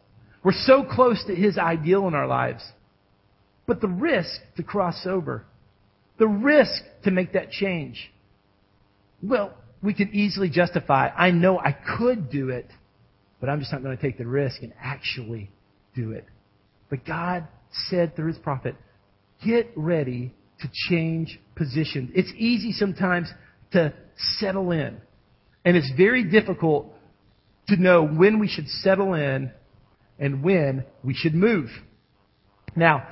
We're 0.43 0.53
so 0.53 0.85
close 0.85 1.23
to 1.27 1.35
His 1.35 1.59
ideal 1.59 2.09
in 2.09 2.15
our 2.15 2.27
lives. 2.27 2.65
But 3.67 3.81
the 3.81 3.89
risk 3.89 4.41
to 4.57 4.63
cross 4.63 5.07
over, 5.07 5.45
the 6.19 6.27
risk 6.27 6.83
to 7.05 7.11
make 7.11 7.35
that 7.35 7.51
change, 7.51 8.11
well, 9.23 9.55
we 9.83 9.95
can 9.95 10.11
easily 10.13 10.51
justify, 10.51 11.09
I 11.09 11.31
know 11.31 11.59
I 11.59 11.73
could 11.99 12.31
do 12.31 12.49
it, 12.51 12.67
but 13.41 13.49
I'm 13.49 13.61
just 13.61 13.73
not 13.73 13.83
going 13.83 13.97
to 13.97 14.03
take 14.03 14.19
the 14.19 14.27
risk 14.27 14.63
and 14.63 14.73
actually 14.81 15.51
do 15.95 16.13
it. 16.13 16.27
But 16.91 17.07
God 17.07 17.47
said 17.89 18.17
through 18.17 18.29
His 18.29 18.39
prophet, 18.39 18.75
get 19.45 19.71
ready 19.77 20.35
to 20.61 20.69
change 20.89 21.41
positions. 21.57 22.11
It's 22.15 22.33
easy 22.37 22.73
sometimes 22.73 23.33
to 23.73 23.95
settle 24.39 24.73
in. 24.73 25.01
And 25.65 25.77
it's 25.77 25.91
very 25.97 26.25
difficult 26.25 26.93
to 27.69 27.77
know 27.77 28.07
when 28.07 28.39
we 28.39 28.49
should 28.49 28.69
settle 28.69 29.15
in 29.15 29.53
and 30.19 30.43
when 30.43 30.85
we 31.03 31.15
should 31.15 31.35
move. 31.35 31.69
Now, 32.77 33.07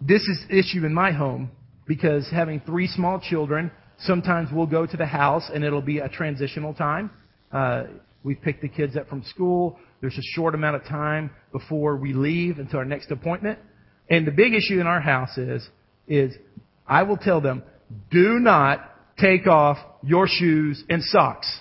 this 0.00 0.22
is 0.22 0.44
an 0.50 0.58
issue 0.58 0.84
in 0.84 0.92
my 0.92 1.12
home 1.12 1.50
because 1.86 2.28
having 2.30 2.60
three 2.60 2.86
small 2.86 3.20
children, 3.20 3.70
sometimes 3.98 4.50
we'll 4.52 4.66
go 4.66 4.86
to 4.86 4.96
the 4.96 5.06
house 5.06 5.50
and 5.52 5.64
it'll 5.64 5.82
be 5.82 5.98
a 5.98 6.08
transitional 6.08 6.74
time. 6.74 7.10
Uh, 7.52 7.84
we 8.24 8.34
pick 8.34 8.60
the 8.60 8.68
kids 8.68 8.96
up 8.96 9.08
from 9.08 9.22
school. 9.22 9.78
There's 10.00 10.18
a 10.18 10.34
short 10.34 10.54
amount 10.54 10.76
of 10.76 10.84
time 10.84 11.30
before 11.52 11.96
we 11.96 12.14
leave 12.14 12.58
until 12.58 12.80
our 12.80 12.84
next 12.84 13.10
appointment. 13.10 13.58
And 14.10 14.26
the 14.26 14.32
big 14.32 14.54
issue 14.54 14.80
in 14.80 14.86
our 14.86 15.00
house 15.00 15.38
is, 15.38 15.68
is 16.08 16.34
I 16.86 17.04
will 17.04 17.18
tell 17.18 17.40
them, 17.40 17.62
do 18.10 18.38
not 18.40 18.90
take 19.18 19.46
off 19.46 19.78
your 20.02 20.26
shoes 20.26 20.82
and 20.88 21.02
socks. 21.02 21.60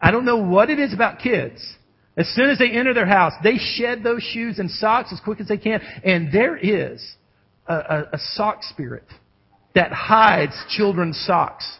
I 0.00 0.10
don't 0.10 0.24
know 0.24 0.44
what 0.44 0.68
it 0.68 0.78
is 0.78 0.92
about 0.92 1.20
kids. 1.20 1.64
As 2.16 2.28
soon 2.34 2.50
as 2.50 2.58
they 2.58 2.70
enter 2.70 2.94
their 2.94 3.06
house, 3.06 3.32
they 3.44 3.56
shed 3.56 4.02
those 4.02 4.22
shoes 4.22 4.58
and 4.58 4.70
socks 4.70 5.12
as 5.12 5.20
quick 5.20 5.40
as 5.40 5.46
they 5.46 5.56
can. 5.56 5.80
And 6.04 6.32
there 6.32 6.56
is 6.56 7.00
a, 7.66 7.74
a, 7.74 8.04
a 8.14 8.18
sock 8.34 8.64
spirit 8.64 9.04
that 9.74 9.92
hides 9.92 10.54
children's 10.70 11.16
socks. 11.24 11.78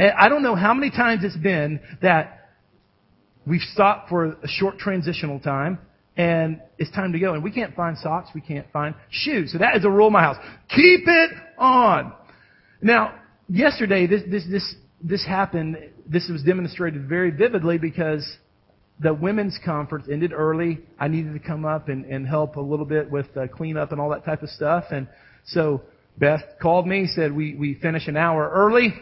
And 0.00 0.12
I 0.18 0.30
don't 0.30 0.42
know 0.42 0.54
how 0.54 0.72
many 0.72 0.90
times 0.90 1.24
it's 1.24 1.36
been 1.36 1.78
that 2.00 2.52
we've 3.46 3.60
stopped 3.60 4.08
for 4.08 4.32
a 4.42 4.48
short 4.48 4.78
transitional 4.78 5.38
time 5.40 5.78
and 6.16 6.62
it's 6.78 6.90
time 6.92 7.12
to 7.12 7.18
go. 7.18 7.34
And 7.34 7.44
we 7.44 7.50
can't 7.50 7.74
find 7.74 7.98
socks. 7.98 8.30
We 8.34 8.40
can't 8.40 8.66
find 8.72 8.94
shoes. 9.10 9.52
So 9.52 9.58
that 9.58 9.76
is 9.76 9.84
a 9.84 9.90
rule 9.90 10.06
in 10.06 10.14
my 10.14 10.22
house. 10.22 10.36
Keep 10.70 11.02
it 11.06 11.30
on. 11.58 12.14
Now, 12.80 13.14
yesterday, 13.50 14.06
this, 14.06 14.22
this, 14.30 14.44
this, 14.50 14.74
this 15.02 15.26
happened. 15.26 15.76
This 16.06 16.30
was 16.32 16.42
demonstrated 16.44 17.06
very 17.06 17.30
vividly 17.30 17.76
because 17.76 18.26
the 19.00 19.12
women's 19.12 19.58
conference 19.62 20.06
ended 20.10 20.32
early. 20.32 20.80
I 20.98 21.08
needed 21.08 21.34
to 21.34 21.40
come 21.40 21.66
up 21.66 21.90
and, 21.90 22.06
and 22.06 22.26
help 22.26 22.56
a 22.56 22.60
little 22.62 22.86
bit 22.86 23.10
with 23.10 23.26
uh, 23.36 23.48
cleanup 23.48 23.92
and 23.92 24.00
all 24.00 24.08
that 24.08 24.24
type 24.24 24.42
of 24.42 24.48
stuff. 24.48 24.84
And 24.92 25.08
so 25.44 25.82
Beth 26.16 26.40
called 26.62 26.86
me, 26.86 27.06
said 27.06 27.36
we, 27.36 27.54
we 27.54 27.74
finish 27.74 28.08
an 28.08 28.16
hour 28.16 28.50
early. 28.50 28.94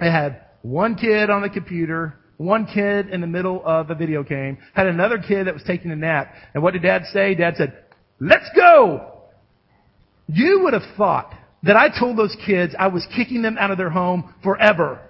I 0.00 0.06
had 0.06 0.40
one 0.62 0.94
kid 0.94 1.30
on 1.30 1.42
the 1.42 1.50
computer, 1.50 2.14
one 2.38 2.66
kid 2.66 3.10
in 3.10 3.20
the 3.20 3.26
middle 3.26 3.62
of 3.64 3.90
a 3.90 3.94
video 3.94 4.22
game, 4.22 4.58
had 4.74 4.86
another 4.86 5.18
kid 5.18 5.46
that 5.46 5.54
was 5.54 5.62
taking 5.66 5.90
a 5.90 5.96
nap. 5.96 6.34
And 6.54 6.62
what 6.62 6.72
did 6.72 6.82
dad 6.82 7.02
say? 7.12 7.34
Dad 7.34 7.54
said, 7.56 7.76
let's 8.18 8.48
go! 8.56 9.12
You 10.26 10.60
would 10.64 10.72
have 10.72 10.96
thought 10.96 11.34
that 11.64 11.76
I 11.76 11.88
told 11.96 12.16
those 12.16 12.36
kids 12.46 12.74
I 12.78 12.88
was 12.88 13.06
kicking 13.14 13.42
them 13.42 13.58
out 13.58 13.70
of 13.70 13.78
their 13.78 13.90
home 13.90 14.34
forever. 14.42 15.00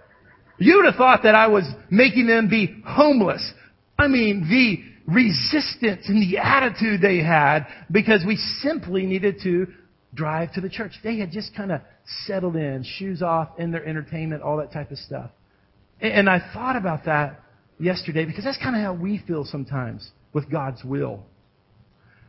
You 0.59 0.77
would 0.77 0.87
have 0.87 0.97
thought 0.97 1.23
that 1.23 1.35
I 1.35 1.47
was 1.47 1.65
making 1.91 2.27
them 2.27 2.49
be 2.49 2.83
homeless. 2.85 3.53
I 3.99 4.09
mean, 4.09 4.49
the 4.49 5.13
resistance 5.13 6.09
and 6.09 6.23
the 6.23 6.39
attitude 6.39 7.01
they 7.01 7.19
had 7.19 7.67
because 7.91 8.25
we 8.27 8.37
simply 8.37 9.07
needed 9.07 9.41
to 9.43 9.69
drive 10.15 10.53
to 10.55 10.61
the 10.61 10.69
church. 10.69 10.93
They 11.03 11.19
had 11.19 11.31
just 11.31 11.55
kind 11.55 11.73
of 11.73 11.81
settled 12.27 12.57
in, 12.57 12.85
shoes 12.99 13.23
off, 13.23 13.59
in 13.59 13.71
their 13.71 13.85
entertainment, 13.85 14.43
all 14.43 14.57
that 14.59 14.73
type 14.73 14.91
of 14.91 14.99
stuff. 14.99 15.31
And 16.01 16.29
I 16.29 16.41
thought 16.53 16.77
about 16.77 17.05
that 17.05 17.41
yesterday 17.79 18.25
because 18.25 18.45
that's 18.45 18.59
kind 18.59 18.75
of 18.75 18.83
how 18.83 18.95
we 18.95 19.23
feel 19.27 19.45
sometimes 19.45 20.11
with 20.33 20.51
God's 20.51 20.83
will. 20.85 21.25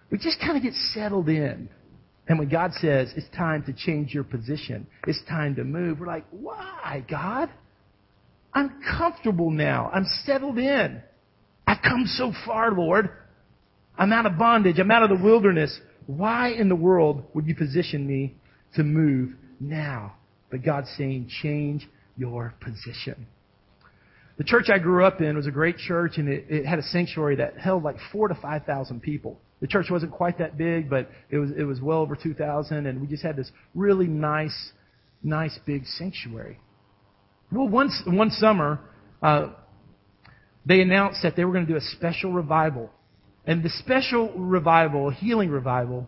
We 0.10 0.18
just 0.18 0.40
kind 0.40 0.58
of 0.58 0.64
get 0.64 0.74
settled 0.74 1.30
in. 1.30 1.70
And 2.28 2.38
when 2.38 2.50
God 2.50 2.72
says 2.74 3.12
it's 3.16 3.28
time 3.36 3.64
to 3.64 3.74
change 3.74 4.14
your 4.14 4.24
position, 4.24 4.88
it's 5.08 5.22
time 5.28 5.56
to 5.56 5.64
move, 5.64 6.00
we're 6.00 6.08
like, 6.08 6.26
why, 6.32 7.04
God? 7.10 7.50
I'm 8.54 8.82
comfortable 8.98 9.50
now. 9.50 9.90
I'm 9.94 10.06
settled 10.26 10.58
in. 10.58 11.02
I've 11.66 11.82
come 11.82 12.06
so 12.06 12.34
far, 12.46 12.72
Lord. 12.72 13.10
I'm 13.98 14.12
out 14.12 14.26
of 14.26 14.38
bondage. 14.38 14.80
I'm 14.80 14.92
out 14.92 15.04
of 15.04 15.10
the 15.10 15.24
wilderness. 15.24 15.78
Why 16.18 16.50
in 16.50 16.70
the 16.70 16.76
world 16.76 17.24
would 17.34 17.48
you 17.48 17.56
position 17.56 18.06
me 18.06 18.36
to 18.76 18.84
move 18.84 19.34
now? 19.60 20.16
But 20.50 20.64
God's 20.64 20.90
saying, 20.98 21.30
change 21.42 21.88
your 22.18 22.54
position. 22.60 23.28
The 24.38 24.44
church 24.44 24.70
I 24.74 24.80
grew 24.80 25.06
up 25.06 25.22
in 25.22 25.36
was 25.36 25.48
a 25.48 25.52
great 25.52 25.78
church, 25.78 26.18
and 26.18 26.28
it, 26.28 26.46
it 26.50 26.66
had 26.66 26.80
a 26.80 26.84
sanctuary 26.84 27.38
that 27.38 27.58
held 27.58 27.84
like 27.84 27.98
four 28.12 28.28
to 28.28 28.36
five 28.36 28.66
thousand 28.66 29.02
people. 29.02 29.40
The 29.62 29.68
church 29.68 29.86
wasn't 29.90 30.12
quite 30.12 30.40
that 30.40 30.58
big, 30.58 30.90
but 30.90 31.10
it 31.30 31.38
was 31.38 31.52
it 31.52 31.64
was 31.64 31.80
well 31.80 32.00
over 32.00 32.16
two 32.16 32.34
thousand, 32.34 32.88
and 32.88 33.00
we 33.00 33.08
just 33.08 33.24
had 33.24 33.36
this 33.36 33.52
really 33.76 34.08
nice, 34.08 34.72
nice 35.24 35.58
big 35.66 35.86
sanctuary. 35.86 36.60
Well, 37.52 37.68
once 37.68 38.02
one 38.06 38.32
summer, 38.32 38.80
uh, 39.22 39.50
they 40.66 40.82
announced 40.82 41.20
that 41.24 41.36
they 41.36 41.46
were 41.46 41.54
going 41.54 41.68
to 41.68 41.72
do 41.72 41.78
a 41.78 41.82
special 41.98 42.34
revival. 42.34 42.90
And 43.46 43.64
the 43.64 43.70
special 43.70 44.32
revival, 44.34 45.10
healing 45.10 45.50
revival, 45.50 46.08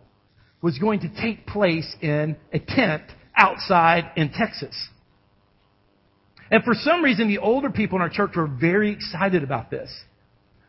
was 0.62 0.78
going 0.78 1.00
to 1.00 1.08
take 1.20 1.46
place 1.46 1.94
in 2.00 2.36
a 2.52 2.58
tent 2.58 3.02
outside 3.36 4.10
in 4.16 4.30
Texas. 4.30 4.74
And 6.50 6.62
for 6.62 6.74
some 6.74 7.02
reason, 7.02 7.28
the 7.28 7.38
older 7.38 7.70
people 7.70 7.96
in 7.96 8.02
our 8.02 8.08
church 8.08 8.32
were 8.36 8.46
very 8.46 8.92
excited 8.92 9.42
about 9.42 9.70
this. 9.70 9.92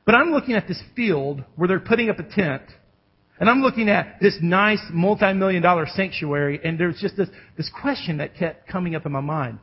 But 0.05 0.15
I'm 0.15 0.31
looking 0.31 0.55
at 0.55 0.67
this 0.67 0.81
field 0.95 1.43
where 1.55 1.67
they're 1.67 1.79
putting 1.79 2.09
up 2.09 2.19
a 2.19 2.23
tent, 2.23 2.63
and 3.39 3.49
I'm 3.49 3.61
looking 3.61 3.89
at 3.89 4.19
this 4.21 4.37
nice 4.41 4.81
multi-million 4.91 5.61
dollar 5.61 5.85
sanctuary, 5.87 6.59
and 6.63 6.79
there's 6.79 6.99
just 6.99 7.17
this, 7.17 7.29
this 7.57 7.69
question 7.81 8.17
that 8.17 8.35
kept 8.35 8.67
coming 8.67 8.95
up 8.95 9.05
in 9.05 9.11
my 9.11 9.21
mind. 9.21 9.59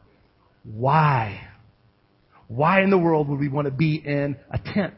Why? 0.65 1.41
Why 2.49 2.83
in 2.83 2.91
the 2.91 2.99
world 2.99 3.29
would 3.29 3.41
we 3.41 3.49
want 3.49 3.67
to 3.67 3.73
be 3.73 3.97
in 3.97 4.37
a 4.51 4.59
tent? 4.59 4.95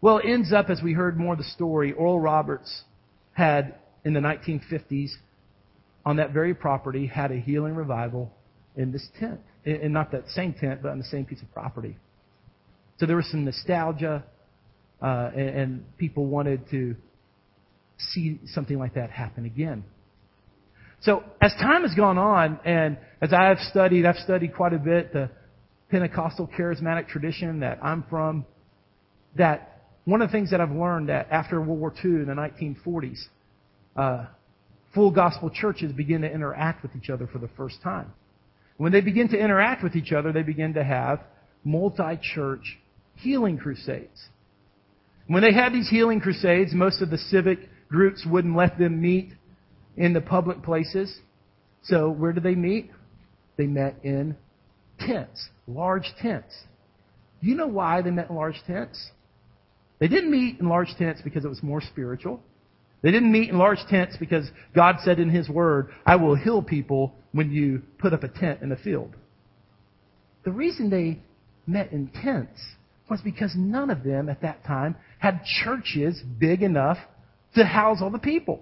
Well, 0.00 0.18
it 0.18 0.26
ends 0.26 0.52
up, 0.52 0.70
as 0.70 0.82
we 0.82 0.92
heard 0.92 1.18
more 1.18 1.32
of 1.32 1.38
the 1.38 1.44
story, 1.44 1.92
Oral 1.92 2.20
Roberts 2.20 2.82
had, 3.32 3.76
in 4.04 4.12
the 4.12 4.20
1950s, 4.20 5.10
on 6.04 6.16
that 6.16 6.32
very 6.32 6.54
property, 6.54 7.06
had 7.06 7.32
a 7.32 7.36
healing 7.36 7.74
revival 7.74 8.30
in 8.76 8.92
this 8.92 9.08
tent. 9.18 9.40
And 9.64 9.92
not 9.92 10.12
that 10.12 10.28
same 10.28 10.52
tent, 10.52 10.80
but 10.82 10.90
on 10.90 10.98
the 10.98 11.04
same 11.04 11.24
piece 11.24 11.42
of 11.42 11.52
property. 11.52 11.96
So 12.98 13.06
there 13.06 13.16
was 13.16 13.28
some 13.30 13.44
nostalgia, 13.44 14.24
uh, 15.02 15.30
and, 15.34 15.48
and 15.48 15.98
people 15.98 16.26
wanted 16.26 16.70
to 16.70 16.94
see 17.98 18.38
something 18.46 18.78
like 18.78 18.94
that 18.94 19.10
happen 19.10 19.44
again. 19.44 19.84
So 21.00 21.24
as 21.40 21.52
time 21.54 21.82
has 21.82 21.94
gone 21.94 22.18
on, 22.18 22.60
and 22.64 22.98
as 23.20 23.32
I've 23.32 23.58
studied, 23.70 24.06
I've 24.06 24.16
studied 24.16 24.54
quite 24.54 24.72
a 24.72 24.78
bit 24.78 25.12
the 25.12 25.30
Pentecostal 25.90 26.48
charismatic 26.48 27.08
tradition 27.08 27.60
that 27.60 27.78
I'm 27.82 28.04
from, 28.10 28.44
that 29.36 29.75
one 30.06 30.22
of 30.22 30.28
the 30.28 30.32
things 30.32 30.52
that 30.52 30.60
I've 30.60 30.70
learned 30.70 31.08
that 31.08 31.28
after 31.30 31.60
World 31.60 31.80
War 31.80 31.92
II 31.92 32.10
in 32.10 32.26
the 32.26 32.32
1940s, 32.32 33.18
uh, 33.96 34.26
full 34.94 35.10
gospel 35.10 35.50
churches 35.50 35.92
begin 35.92 36.22
to 36.22 36.32
interact 36.32 36.82
with 36.82 36.92
each 36.96 37.10
other 37.10 37.26
for 37.26 37.38
the 37.38 37.48
first 37.56 37.82
time. 37.82 38.12
When 38.76 38.92
they 38.92 39.00
begin 39.00 39.28
to 39.30 39.38
interact 39.38 39.82
with 39.82 39.96
each 39.96 40.12
other, 40.12 40.32
they 40.32 40.42
begin 40.42 40.74
to 40.74 40.84
have 40.84 41.20
multi-church 41.64 42.78
healing 43.16 43.58
crusades. 43.58 44.28
When 45.26 45.42
they 45.42 45.52
had 45.52 45.72
these 45.72 45.88
healing 45.88 46.20
crusades, 46.20 46.72
most 46.72 47.02
of 47.02 47.10
the 47.10 47.18
civic 47.18 47.58
groups 47.88 48.24
wouldn't 48.24 48.56
let 48.56 48.78
them 48.78 49.00
meet 49.00 49.32
in 49.96 50.12
the 50.12 50.20
public 50.20 50.62
places. 50.62 51.18
So 51.82 52.10
where 52.10 52.32
did 52.32 52.44
they 52.44 52.54
meet? 52.54 52.92
They 53.56 53.66
met 53.66 53.96
in 54.04 54.36
tents, 55.00 55.48
large 55.66 56.14
tents. 56.20 56.54
Do 57.42 57.48
you 57.48 57.56
know 57.56 57.66
why 57.66 58.02
they 58.02 58.10
met 58.10 58.30
in 58.30 58.36
large 58.36 58.62
tents? 58.68 59.10
They 59.98 60.08
didn't 60.08 60.30
meet 60.30 60.60
in 60.60 60.68
large 60.68 60.94
tents 60.98 61.22
because 61.22 61.44
it 61.44 61.48
was 61.48 61.62
more 61.62 61.80
spiritual. 61.80 62.40
They 63.02 63.10
didn't 63.10 63.32
meet 63.32 63.50
in 63.50 63.58
large 63.58 63.78
tents 63.88 64.16
because 64.18 64.50
God 64.74 64.96
said 65.04 65.18
in 65.18 65.30
His 65.30 65.48
Word, 65.48 65.90
I 66.04 66.16
will 66.16 66.34
heal 66.34 66.62
people 66.62 67.14
when 67.32 67.50
you 67.50 67.82
put 67.98 68.12
up 68.12 68.22
a 68.22 68.28
tent 68.28 68.62
in 68.62 68.72
a 68.72 68.76
field. 68.76 69.14
The 70.44 70.52
reason 70.52 70.90
they 70.90 71.20
met 71.66 71.92
in 71.92 72.08
tents 72.08 72.60
was 73.08 73.20
because 73.20 73.52
none 73.56 73.90
of 73.90 74.02
them 74.02 74.28
at 74.28 74.42
that 74.42 74.64
time 74.64 74.96
had 75.18 75.42
churches 75.62 76.20
big 76.38 76.62
enough 76.62 76.98
to 77.54 77.64
house 77.64 77.98
all 78.00 78.10
the 78.10 78.18
people. 78.18 78.60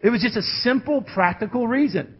It 0.00 0.10
was 0.10 0.22
just 0.22 0.36
a 0.36 0.42
simple, 0.62 1.02
practical 1.02 1.66
reason. 1.66 2.16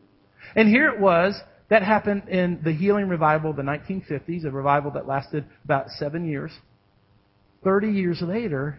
And 0.56 0.68
here 0.68 0.88
it 0.88 1.00
was 1.00 1.38
that 1.70 1.82
happened 1.82 2.28
in 2.28 2.60
the 2.64 2.72
healing 2.72 3.08
revival 3.08 3.50
of 3.50 3.56
the 3.56 3.62
1950s, 3.62 4.44
a 4.44 4.50
revival 4.50 4.90
that 4.92 5.06
lasted 5.06 5.44
about 5.64 5.88
seven 5.90 6.26
years. 6.26 6.50
30 7.64 7.88
years 7.88 8.22
later, 8.22 8.78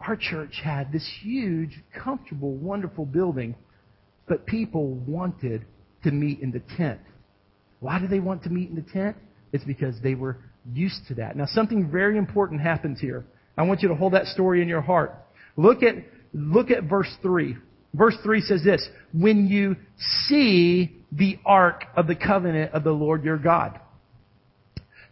our 0.00 0.16
church 0.16 0.60
had 0.62 0.92
this 0.92 1.08
huge, 1.22 1.80
comfortable, 2.02 2.54
wonderful 2.54 3.06
building, 3.06 3.54
but 4.28 4.46
people 4.46 4.94
wanted 5.06 5.64
to 6.04 6.10
meet 6.10 6.40
in 6.40 6.50
the 6.50 6.62
tent. 6.76 7.00
Why 7.80 7.98
do 7.98 8.06
they 8.06 8.20
want 8.20 8.42
to 8.44 8.50
meet 8.50 8.68
in 8.70 8.76
the 8.76 8.82
tent? 8.82 9.16
It's 9.52 9.64
because 9.64 9.94
they 10.02 10.14
were 10.14 10.38
used 10.72 11.06
to 11.08 11.14
that. 11.14 11.36
Now, 11.36 11.46
something 11.46 11.90
very 11.90 12.18
important 12.18 12.60
happens 12.60 13.00
here. 13.00 13.24
I 13.56 13.62
want 13.62 13.82
you 13.82 13.88
to 13.88 13.94
hold 13.94 14.12
that 14.12 14.26
story 14.26 14.62
in 14.62 14.68
your 14.68 14.80
heart. 14.80 15.14
Look 15.56 15.82
at, 15.82 15.94
look 16.32 16.70
at 16.70 16.84
verse 16.84 17.12
3. 17.22 17.56
Verse 17.94 18.16
3 18.22 18.40
says 18.42 18.62
this, 18.64 18.86
When 19.12 19.46
you 19.46 19.76
see 20.26 20.98
the 21.10 21.38
ark 21.46 21.84
of 21.96 22.06
the 22.06 22.14
covenant 22.14 22.72
of 22.72 22.84
the 22.84 22.92
Lord 22.92 23.24
your 23.24 23.38
God. 23.38 23.80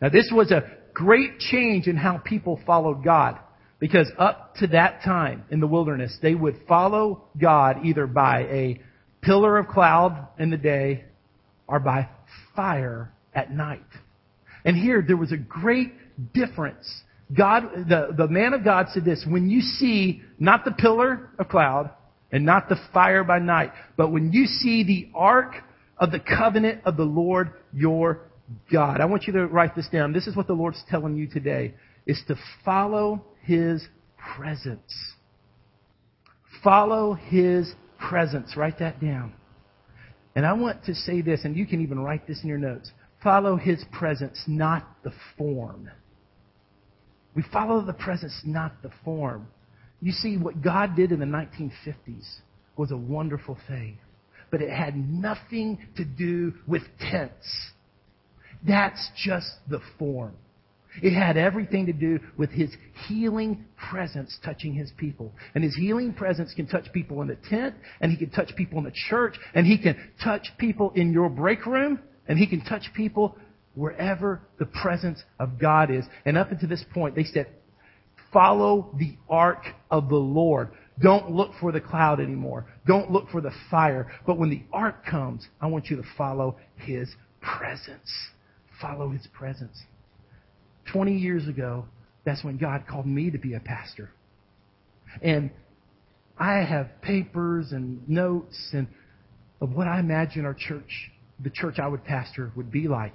Now, 0.01 0.11
this 0.11 0.31
was 0.33 0.51
a 0.51 0.63
great 0.97 1.39
change 1.39 1.87
in 1.89 1.95
how 1.95 2.17
people 2.17 2.59
followed 2.65 3.05
God. 3.05 3.39
Because 3.79 4.11
up 4.19 4.55
to 4.57 4.69
that 4.69 5.03
time 5.05 5.45
in 5.51 5.61
the 5.61 5.67
wilderness, 5.67 6.17
they 6.23 6.35
would 6.35 6.63
follow 6.67 7.25
God 7.39 7.85
either 7.85 8.07
by 8.07 8.41
a 8.45 8.81
pillar 9.21 9.59
of 9.59 9.69
cloud 9.69 10.29
in 10.39 10.49
the 10.49 10.57
day 10.57 11.05
or 11.67 11.81
by 11.81 12.09
fire 12.55 13.13
at 13.35 13.53
night. 13.53 13.85
And 14.65 14.75
here 14.75 15.05
there 15.07 15.19
was 15.19 15.33
a 15.33 15.37
great 15.37 15.93
difference. 16.33 16.91
God, 17.37 17.65
the, 17.87 18.15
the 18.17 18.29
man 18.29 18.55
of 18.55 18.65
God 18.65 18.87
said 18.95 19.05
this, 19.05 19.23
when 19.29 19.51
you 19.51 19.61
see 19.61 20.23
not 20.39 20.65
the 20.65 20.71
pillar 20.71 21.29
of 21.39 21.51
cloud 21.51 21.91
and 22.33 22.47
not 22.47 22.71
the 22.71 22.77
fire 22.95 23.23
by 23.23 23.39
night, 23.39 23.73
but 23.99 24.11
when 24.11 24.33
you 24.33 24.47
see 24.47 24.83
the 24.83 25.11
ark 25.15 25.57
of 25.99 26.11
the 26.11 26.21
covenant 26.21 26.81
of 26.87 26.97
the 26.97 27.05
Lord 27.05 27.51
your 27.75 28.23
God. 28.73 29.01
I 29.01 29.05
want 29.07 29.25
you 29.27 29.33
to 29.35 29.47
write 29.47 29.75
this 29.75 29.89
down. 29.89 30.13
This 30.13 30.27
is 30.27 30.37
what 30.37 30.47
the 30.47 30.53
Lord's 30.55 30.83
telling 30.89 31.17
you 31.17 31.27
today, 31.27 31.75
is 32.07 32.23
to 32.29 32.37
follow 32.65 33.25
His 33.43 33.87
presence. 34.37 34.93
Follow 36.63 37.15
His 37.15 37.73
presence. 37.99 38.57
Write 38.57 38.79
that 38.79 39.01
down. 39.01 39.33
And 40.35 40.45
I 40.45 40.53
want 40.53 40.85
to 40.85 40.95
say 40.95 41.23
this, 41.23 41.45
and 41.45 41.57
you 41.57 41.67
can 41.67 41.81
even 41.81 41.99
write 41.99 42.27
this 42.27 42.43
in 42.43 42.49
your 42.49 42.59
notes. 42.59 42.91
Follow 43.23 43.57
His 43.57 43.85
presence, 43.93 44.43
not 44.47 44.87
the 45.03 45.13
form. 45.39 45.91
We 47.35 47.43
follow 47.53 47.83
the 47.83 47.93
presence, 47.93 48.41
not 48.45 48.83
the 48.83 48.91
form. 49.05 49.49
You 50.01 50.13
see, 50.13 50.37
what 50.37 50.63
God 50.63 50.95
did 50.95 51.13
in 51.13 51.21
the 51.21 51.27
1950s 51.27 52.39
was 52.77 52.91
a 52.91 52.97
wonderful 52.97 53.59
thing, 53.67 53.99
but 54.51 54.61
it 54.61 54.71
had 54.71 54.97
nothing 54.97 55.79
to 55.97 56.05
do 56.05 56.55
with 56.67 56.83
tents. 57.01 57.73
That's 58.67 59.11
just 59.17 59.49
the 59.69 59.81
form. 59.99 60.35
It 61.03 61.13
had 61.13 61.37
everything 61.37 61.87
to 61.87 61.93
do 61.93 62.19
with 62.39 62.51
his 62.51 62.71
healing 63.07 63.67
presence 63.91 64.39
touching 64.43 64.73
his 64.73 64.91
people. 64.97 65.33
And 65.55 65.63
his 65.63 65.77
healing 65.77 66.15
presence 66.15 66.55
can 66.55 66.67
touch 66.67 66.91
people 66.93 67.21
in 67.21 67.29
the 67.29 67.37
tent, 67.51 67.75
and 68.01 68.11
he 68.11 68.17
can 68.17 68.31
touch 68.31 68.57
people 68.57 68.79
in 68.79 68.85
the 68.85 68.93
church, 69.09 69.35
and 69.55 69.67
he 69.67 69.77
can 69.77 69.97
touch 70.25 70.49
people 70.59 70.93
in 70.95 71.13
your 71.13 71.29
break 71.29 71.67
room, 71.67 72.01
and 72.29 72.39
he 72.39 72.47
can 72.47 72.65
touch 72.65 72.85
people 72.95 73.37
wherever 73.75 74.41
the 74.59 74.65
presence 74.65 75.23
of 75.39 75.59
God 75.59 75.91
is. 75.91 76.05
And 76.25 76.39
up 76.39 76.51
until 76.51 76.69
this 76.69 76.85
point, 76.95 77.15
they 77.15 77.25
said, 77.25 77.47
follow 78.33 78.95
the 78.99 79.17
ark 79.29 79.65
of 79.91 80.09
the 80.09 80.17
Lord. 80.17 80.71
Don't 81.03 81.31
look 81.31 81.53
for 81.61 81.73
the 81.73 81.81
cloud 81.81 82.21
anymore. 82.21 82.67
Don't 82.87 83.11
look 83.11 83.29
for 83.29 83.43
the 83.43 83.53
fire. 83.71 84.11
But 84.27 84.39
when 84.39 84.49
the 84.49 84.63
ark 84.73 85.05
comes, 85.05 85.47
I 85.61 85.67
want 85.67 85.87
you 85.87 85.97
to 85.97 86.03
follow 86.17 86.57
his 86.77 87.09
presence. 87.43 88.11
Follow 88.81 89.11
his 89.11 89.27
presence. 89.33 89.77
20 90.93 91.17
years 91.17 91.49
ago, 91.49 91.87
that's 92.25 92.43
when 92.45 92.59
God 92.59 92.85
called 92.89 93.07
me 93.07 93.31
to 93.31 93.39
be 93.39 93.55
a 93.55 93.61
pastor. 93.61 94.11
And 95.23 95.51
I 96.39 96.57
have 96.59 97.01
papers 97.03 97.73
and 97.73 98.07
notes 98.09 98.71
and 98.73 98.89
of 99.61 99.73
what 99.73 99.89
I 99.89 100.01
imagine 100.01 100.45
our 100.45 100.55
church, 100.55 101.11
the 101.41 101.51
church 101.51 101.79
I 101.79 101.89
would 101.89 102.05
pastor 102.05 102.53
would 102.57 102.71
be 102.71 102.89
like. 102.89 103.15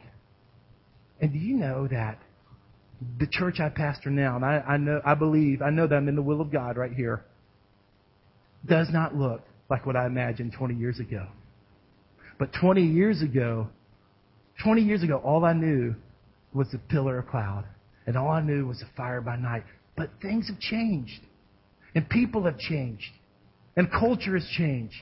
And 1.20 1.32
do 1.32 1.38
you 1.38 1.56
know 1.56 1.88
that 1.88 2.20
the 3.20 3.28
church 3.28 3.60
I 3.60 3.70
pastor 3.70 4.10
now, 4.10 4.36
and 4.36 4.46
I, 4.46 4.64
I 4.68 4.78
know, 4.78 5.02
I 5.06 5.16
believe, 5.16 5.62
I 5.62 5.70
know 5.70 5.88
that 5.88 5.96
I'm 5.96 6.08
in 6.08 6.16
the 6.16 6.22
will 6.22 6.42
of 6.42 6.52
God 6.52 6.78
right 6.78 6.92
here, 6.92 7.24
does 8.66 8.88
not 8.92 9.16
look 9.16 9.42
like 9.70 9.86
what 9.86 9.96
I 9.96 10.06
imagined 10.06 10.54
20 10.54 10.76
years 10.76 11.00
ago. 11.00 11.28
But 12.38 12.50
20 12.60 12.82
years 12.82 13.22
ago, 13.22 13.70
20 14.64 14.82
years 14.82 15.04
ago, 15.04 15.18
all 15.24 15.46
I 15.46 15.54
knew 15.54 15.96
was 16.54 16.68
the 16.72 16.78
pillar 16.78 17.20
of 17.20 17.28
cloud. 17.28 17.66
And 18.06 18.18
all 18.18 18.30
I 18.30 18.42
knew 18.42 18.68
was 18.68 18.80
the 18.80 18.88
fire 18.98 19.22
by 19.22 19.36
night. 19.36 19.64
But 19.96 20.10
things 20.22 20.50
have 20.50 20.60
changed. 20.60 21.22
And 21.96 22.10
people 22.10 22.44
have 22.46 22.58
changed. 22.58 23.12
And 23.76 23.90
culture 23.92 24.34
has 24.34 24.48
changed. 24.58 24.96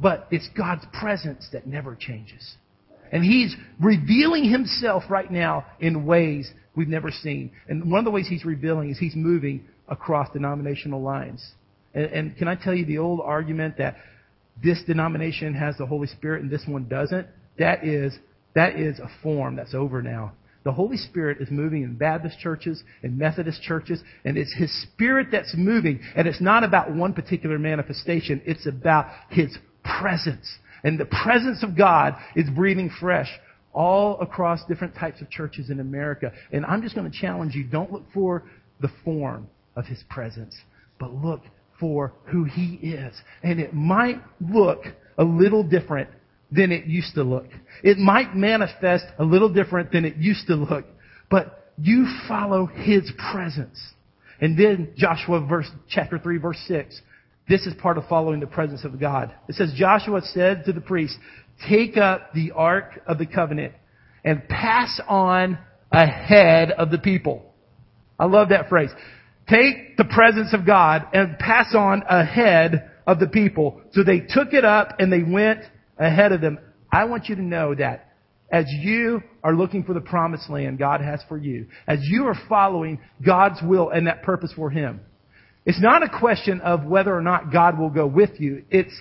But 0.00 0.26
it's 0.30 0.48
God's 0.56 0.84
presence 0.98 1.48
that 1.52 1.66
never 1.66 1.94
changes. 1.94 2.56
And 3.12 3.24
He's 3.24 3.54
revealing 3.80 4.50
Himself 4.50 5.04
right 5.08 5.30
now 5.30 5.66
in 5.80 6.06
ways 6.06 6.50
we've 6.74 6.88
never 6.88 7.10
seen. 7.10 7.52
And 7.68 7.90
one 7.90 7.98
of 7.98 8.04
the 8.04 8.10
ways 8.10 8.26
He's 8.28 8.44
revealing 8.44 8.90
is 8.90 8.98
He's 8.98 9.14
moving 9.14 9.64
across 9.88 10.32
denominational 10.32 11.02
lines. 11.02 11.44
And, 11.94 12.04
and 12.06 12.36
can 12.36 12.48
I 12.48 12.56
tell 12.56 12.74
you 12.74 12.84
the 12.84 12.98
old 12.98 13.20
argument 13.22 13.78
that 13.78 13.96
this 14.62 14.82
denomination 14.86 15.54
has 15.54 15.76
the 15.76 15.86
Holy 15.86 16.06
Spirit 16.08 16.42
and 16.42 16.50
this 16.50 16.62
one 16.66 16.88
doesn't? 16.88 17.26
That 17.58 17.84
is, 17.84 18.16
that 18.54 18.78
is 18.78 18.98
a 18.98 19.10
form 19.22 19.56
that's 19.56 19.74
over 19.74 20.02
now. 20.02 20.32
The 20.64 20.72
Holy 20.72 20.96
Spirit 20.96 21.38
is 21.40 21.50
moving 21.50 21.82
in 21.82 21.94
Baptist 21.94 22.38
churches 22.38 22.82
and 23.02 23.18
Methodist 23.18 23.62
churches, 23.62 24.02
and 24.24 24.38
it's 24.38 24.54
His 24.54 24.72
Spirit 24.82 25.28
that's 25.30 25.54
moving. 25.56 26.00
And 26.16 26.26
it's 26.26 26.40
not 26.40 26.64
about 26.64 26.94
one 26.94 27.12
particular 27.12 27.58
manifestation, 27.58 28.40
it's 28.46 28.66
about 28.66 29.06
His 29.28 29.56
presence. 29.84 30.58
And 30.82 30.98
the 30.98 31.06
presence 31.06 31.62
of 31.62 31.76
God 31.76 32.14
is 32.34 32.48
breathing 32.48 32.90
fresh 33.00 33.28
all 33.74 34.18
across 34.20 34.64
different 34.66 34.94
types 34.94 35.20
of 35.20 35.28
churches 35.30 35.68
in 35.68 35.80
America. 35.80 36.32
And 36.52 36.64
I'm 36.64 36.82
just 36.82 36.94
going 36.94 37.10
to 37.10 37.18
challenge 37.18 37.54
you 37.54 37.64
don't 37.64 37.92
look 37.92 38.04
for 38.14 38.44
the 38.80 38.90
form 39.04 39.48
of 39.76 39.84
His 39.84 40.02
presence, 40.08 40.56
but 40.98 41.12
look 41.12 41.42
for 41.78 42.12
who 42.26 42.44
He 42.44 42.74
is. 42.76 43.14
And 43.42 43.60
it 43.60 43.74
might 43.74 44.22
look 44.40 44.84
a 45.18 45.24
little 45.24 45.62
different 45.62 46.08
than 46.54 46.72
it 46.72 46.86
used 46.86 47.14
to 47.14 47.22
look. 47.22 47.48
It 47.82 47.98
might 47.98 48.34
manifest 48.34 49.06
a 49.18 49.24
little 49.24 49.52
different 49.52 49.90
than 49.90 50.04
it 50.04 50.16
used 50.16 50.46
to 50.46 50.54
look, 50.54 50.84
but 51.30 51.72
you 51.76 52.06
follow 52.28 52.66
His 52.66 53.10
presence. 53.32 53.78
And 54.40 54.58
then 54.58 54.94
Joshua 54.96 55.44
verse, 55.46 55.68
chapter 55.88 56.18
3 56.18 56.38
verse 56.38 56.62
6. 56.68 57.00
This 57.48 57.66
is 57.66 57.74
part 57.74 57.98
of 57.98 58.08
following 58.08 58.40
the 58.40 58.46
presence 58.46 58.84
of 58.84 58.98
God. 58.98 59.34
It 59.48 59.56
says, 59.56 59.72
Joshua 59.76 60.22
said 60.22 60.64
to 60.64 60.72
the 60.72 60.80
priest, 60.80 61.16
take 61.68 61.96
up 61.96 62.32
the 62.32 62.52
ark 62.52 63.02
of 63.06 63.18
the 63.18 63.26
covenant 63.26 63.74
and 64.24 64.48
pass 64.48 65.00
on 65.08 65.58
ahead 65.92 66.70
of 66.70 66.90
the 66.90 66.98
people. 66.98 67.44
I 68.18 68.26
love 68.26 68.48
that 68.48 68.68
phrase. 68.68 68.90
Take 69.48 69.96
the 69.98 70.06
presence 70.06 70.54
of 70.54 70.64
God 70.64 71.06
and 71.12 71.38
pass 71.38 71.74
on 71.74 72.02
ahead 72.08 72.90
of 73.06 73.18
the 73.18 73.26
people. 73.26 73.82
So 73.92 74.02
they 74.02 74.20
took 74.20 74.54
it 74.54 74.64
up 74.64 74.96
and 74.98 75.12
they 75.12 75.22
went 75.22 75.60
ahead 75.98 76.32
of 76.32 76.40
them. 76.40 76.58
I 76.92 77.04
want 77.04 77.28
you 77.28 77.36
to 77.36 77.42
know 77.42 77.74
that 77.74 78.12
as 78.50 78.66
you 78.68 79.22
are 79.42 79.54
looking 79.54 79.84
for 79.84 79.94
the 79.94 80.00
promised 80.00 80.48
land 80.48 80.78
God 80.78 81.00
has 81.00 81.20
for 81.28 81.36
you, 81.36 81.66
as 81.86 81.98
you 82.02 82.26
are 82.26 82.36
following 82.48 83.00
God's 83.24 83.60
will 83.62 83.90
and 83.90 84.06
that 84.06 84.22
purpose 84.22 84.52
for 84.54 84.70
Him, 84.70 85.00
it's 85.66 85.80
not 85.80 86.02
a 86.02 86.18
question 86.20 86.60
of 86.60 86.84
whether 86.84 87.16
or 87.16 87.22
not 87.22 87.52
God 87.52 87.78
will 87.78 87.90
go 87.90 88.06
with 88.06 88.38
you. 88.38 88.64
It's 88.70 88.94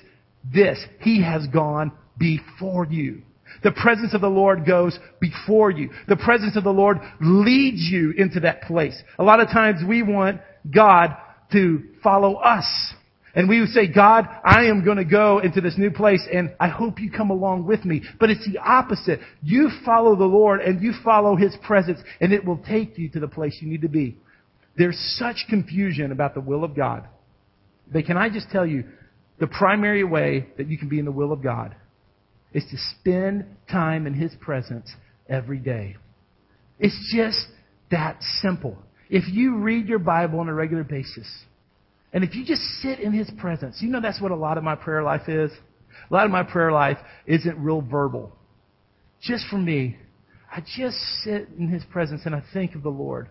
this. 0.54 0.84
He 1.02 1.22
has 1.22 1.46
gone 1.48 1.92
before 2.18 2.86
you. 2.86 3.22
The 3.64 3.72
presence 3.72 4.14
of 4.14 4.22
the 4.22 4.28
Lord 4.28 4.66
goes 4.66 4.98
before 5.20 5.70
you. 5.70 5.92
The 6.08 6.16
presence 6.16 6.58
of 6.58 6.64
the 6.64 6.72
Lord 6.72 6.98
leads 7.22 7.82
you 7.82 8.12
into 8.18 8.40
that 8.42 8.64
place. 8.64 8.96
A 9.20 9.24
lot 9.24 9.40
of 9.40 9.50
times 9.50 9.82
we 9.88 10.02
want 10.02 10.42
God 10.74 11.16
to 11.52 11.84
follow 12.02 12.36
us. 12.36 12.66
And 13.36 13.50
we 13.50 13.60
would 13.60 13.70
say, 13.70 13.88
God, 13.88 14.28
I 14.46 14.66
am 14.66 14.86
going 14.86 14.98
to 14.98 15.06
go 15.06 15.40
into 15.40 15.60
this 15.60 15.76
new 15.78 15.90
place 15.90 16.22
and 16.32 16.54
I 16.60 16.68
hope 16.68 17.00
you 17.00 17.10
come 17.10 17.32
along 17.32 17.66
with 17.66 17.84
me. 17.84 18.04
But 18.20 18.30
it's 18.30 18.48
the 18.48 18.60
opposite. 18.60 19.22
You 19.42 19.72
follow 19.84 20.16
the 20.16 20.24
Lord 20.26 20.62
and 20.62 20.82
you 20.84 20.94
follow 21.04 21.36
His 21.36 21.56
presence 21.66 22.00
and 22.22 22.32
it 22.32 22.46
will 22.46 22.60
take 22.60 22.98
you 22.98 23.10
to 23.10 23.20
the 23.20 23.28
place 23.28 23.58
you 23.60 23.70
need 23.70 23.82
to 23.82 23.90
be. 23.90 24.18
there's 24.78 24.98
such 25.18 25.46
confusion 25.50 26.12
about 26.12 26.34
the 26.36 26.42
will 26.42 26.64
of 26.64 26.76
God. 26.76 27.08
But 27.92 28.06
can 28.06 28.18
I 28.18 28.30
just 28.30 28.50
tell 28.52 28.66
you, 28.66 28.86
the 29.40 29.48
primary 29.48 30.04
way 30.04 30.48
that 30.58 30.68
you 30.68 30.78
can 30.78 30.90
be 30.90 31.00
in 31.00 31.06
the 31.06 31.12
will 31.12 31.32
of 31.32 31.44
God 31.44 31.76
is 32.54 32.64
to 32.70 32.78
spend 33.00 33.46
time 33.70 34.06
in 34.08 34.14
His 34.14 34.32
presence 34.40 34.90
every 35.28 35.58
day. 35.58 35.96
It's 36.80 37.14
just 37.16 37.48
that 37.92 38.22
simple. 38.42 38.78
If 39.10 39.28
you 39.28 39.58
read 39.58 39.88
your 39.88 40.00
Bible 40.00 40.40
on 40.40 40.50
a 40.50 40.54
regular 40.54 40.84
basis, 40.84 41.28
and 42.14 42.24
if 42.24 42.36
you 42.36 42.46
just 42.46 42.62
sit 42.82 43.00
in 43.00 43.12
His 43.12 43.30
presence, 43.40 43.78
you 43.82 43.90
know 43.90 44.00
that's 44.00 44.22
what 44.22 44.32
a 44.32 44.36
lot 44.36 44.58
of 44.58 44.64
my 44.64 44.76
prayer 44.76 45.02
life 45.04 45.28
is. 45.28 45.52
A 46.10 46.14
lot 46.14 46.26
of 46.26 46.32
my 46.32 46.44
prayer 46.44 46.72
life 46.72 46.98
isn't 47.26 47.58
real 47.58 47.82
verbal. 47.82 48.36
Just 49.22 49.46
for 49.50 49.58
me, 49.58 49.98
I 50.52 50.62
just 50.62 50.98
sit 51.24 51.50
in 51.58 51.68
His 51.68 51.84
presence 51.86 52.22
and 52.26 52.36
I 52.36 52.44
think 52.54 52.76
of 52.76 52.84
the 52.84 52.90
Lord. 52.90 53.30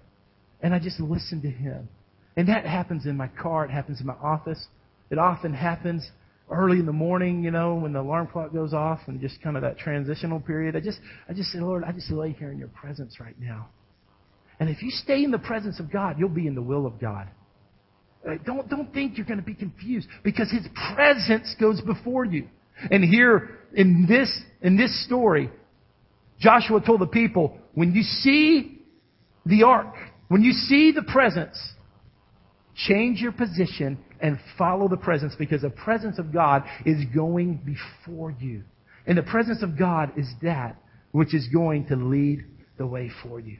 And 0.60 0.74
I 0.74 0.78
just 0.78 1.00
listen 1.00 1.42
to 1.42 1.50
Him. 1.50 1.88
And 2.36 2.48
that 2.48 2.64
happens 2.64 3.06
in 3.06 3.16
my 3.16 3.28
car. 3.28 3.64
It 3.64 3.70
happens 3.70 4.00
in 4.00 4.06
my 4.06 4.14
office. 4.14 4.66
It 5.10 5.18
often 5.18 5.54
happens 5.54 6.08
early 6.50 6.78
in 6.78 6.86
the 6.86 6.92
morning, 6.92 7.44
you 7.44 7.50
know, 7.50 7.74
when 7.74 7.92
the 7.92 8.00
alarm 8.00 8.26
clock 8.26 8.52
goes 8.52 8.72
off 8.72 9.00
and 9.06 9.20
just 9.20 9.40
kind 9.42 9.56
of 9.56 9.62
that 9.62 9.78
transitional 9.78 10.40
period. 10.40 10.74
I 10.74 10.80
just, 10.80 10.98
I 11.28 11.32
just 11.32 11.50
say, 11.50 11.60
Lord, 11.60 11.84
I 11.84 11.92
just 11.92 12.10
lay 12.10 12.32
here 12.32 12.50
in 12.50 12.58
your 12.58 12.68
presence 12.68 13.20
right 13.20 13.38
now. 13.38 13.68
And 14.58 14.68
if 14.68 14.82
you 14.82 14.90
stay 14.90 15.22
in 15.24 15.30
the 15.30 15.38
presence 15.38 15.80
of 15.80 15.90
God, 15.90 16.16
you'll 16.18 16.28
be 16.28 16.46
in 16.46 16.54
the 16.54 16.62
will 16.62 16.86
of 16.86 17.00
God. 17.00 17.28
Uh, 18.26 18.34
don't, 18.44 18.68
don't 18.68 18.92
think 18.94 19.16
you're 19.16 19.26
going 19.26 19.40
to 19.40 19.44
be 19.44 19.54
confused 19.54 20.08
because 20.22 20.50
His 20.50 20.66
presence 20.94 21.54
goes 21.58 21.80
before 21.80 22.24
you. 22.24 22.48
And 22.90 23.04
here 23.04 23.58
in 23.74 24.06
this, 24.08 24.42
in 24.60 24.76
this 24.76 25.04
story, 25.04 25.50
Joshua 26.38 26.80
told 26.80 27.00
the 27.00 27.06
people, 27.06 27.58
when 27.74 27.94
you 27.94 28.02
see 28.02 28.82
the 29.46 29.64
ark, 29.64 29.94
when 30.28 30.42
you 30.42 30.52
see 30.52 30.92
the 30.92 31.02
presence, 31.02 31.58
change 32.74 33.20
your 33.20 33.32
position 33.32 33.98
and 34.20 34.38
follow 34.56 34.88
the 34.88 34.96
presence 34.96 35.34
because 35.38 35.62
the 35.62 35.70
presence 35.70 36.18
of 36.18 36.32
God 36.32 36.62
is 36.86 37.04
going 37.14 37.60
before 37.64 38.34
you. 38.40 38.62
And 39.06 39.18
the 39.18 39.22
presence 39.22 39.62
of 39.62 39.78
God 39.78 40.12
is 40.16 40.28
that 40.42 40.76
which 41.10 41.34
is 41.34 41.48
going 41.48 41.86
to 41.88 41.96
lead 41.96 42.44
the 42.78 42.86
way 42.86 43.10
for 43.22 43.40
you. 43.40 43.58